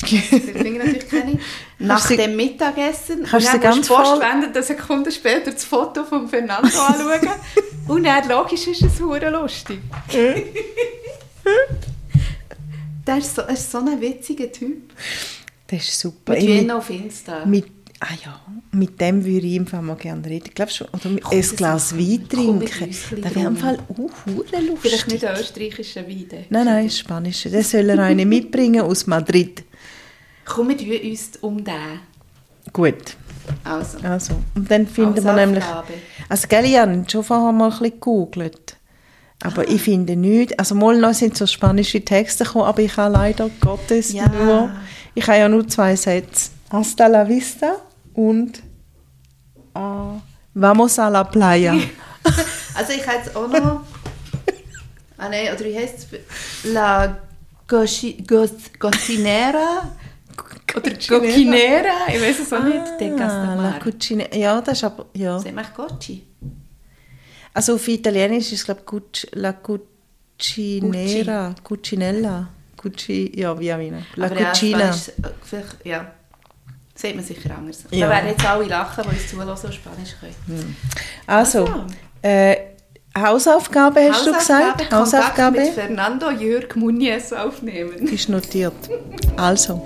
[0.06, 1.38] ich natürlich keine.
[1.78, 3.24] Nach dem Mittagessen.
[3.24, 7.28] Kannst dann ganz Post wenden, eine Sekunde später das Foto von Fernando anschauen.
[7.88, 9.80] und dann, logisch, ist es lustig.
[13.06, 14.92] Der ist so, ist so ein witziger Typ.
[15.66, 16.32] Das ist super.
[16.32, 17.44] Mit Wien auf Insta.
[17.46, 17.66] Mit,
[18.00, 18.40] ah ja,
[18.72, 20.46] mit dem würde ich einfach mal gerne reden.
[20.48, 20.88] Ich glaube schon.
[20.88, 22.90] Oder Komm, ein Glas Wein trinken.
[23.22, 24.78] Das wäre im Fall auch lustig.
[24.80, 26.46] Vielleicht nicht der österreichische Wein.
[26.50, 27.50] Nein, nein, spanische.
[27.50, 29.64] Den soll er eine mitbringen aus Madrid.
[30.44, 32.00] Komm, wir uns um den.
[32.72, 33.16] Gut.
[33.64, 33.98] Also.
[34.02, 34.34] also.
[34.54, 35.64] Und dann finden wir nämlich...
[36.28, 38.69] Also, gell, ich habe schon vorher mal ein bisschen gegoogelt.
[39.42, 43.14] Aber ich finde nicht, also mal noch sind so spanische Texte gekommen, aber ich habe
[43.14, 44.28] leider Gottes ja.
[44.28, 44.70] nur,
[45.14, 46.50] ich habe ja nur zwei Sätze.
[46.70, 47.76] Hasta la vista
[48.14, 48.62] und
[49.76, 50.20] uh,
[50.54, 51.72] vamos a la playa.
[52.74, 53.82] also ich habe jetzt auch noch,
[55.18, 56.72] ah nein, oder wie heißt es?
[56.72, 57.16] La
[57.66, 58.60] Cocinera
[60.76, 63.20] oder Cocinera, ich weiß es auch nicht.
[63.20, 65.38] Ah, la Cucinera, ja, das ist aber, ja.
[65.38, 66.29] Sie macht Gocci.
[67.52, 68.82] Also auf Italienisch ist es, glaube
[69.12, 69.52] ich, La
[70.38, 74.02] Cucinera, Cucinella, Cuci, ja, wie auch immer.
[74.16, 74.86] La Aber Cucina.
[74.86, 74.94] Ja,
[75.42, 76.10] vielleicht, ja,
[76.94, 77.84] sieht man sicher anders.
[77.90, 78.06] Ja.
[78.06, 80.34] Da werden jetzt alle lachen, die uns zuhören und Spanisch können.
[80.46, 80.76] Hm.
[81.26, 81.86] Also, also.
[82.22, 82.56] Äh,
[83.18, 84.92] Hausaufgabe hast Hausaufgabe, du gesagt?
[84.92, 88.06] Hausaufgabe mit Fernando Jörg Munies aufnehmen.
[88.06, 88.72] Ist notiert.
[89.36, 89.84] Also,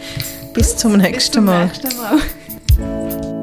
[0.53, 1.69] bis zum nächsten Mal.
[1.69, 3.34] Bis zum nächsten Mal.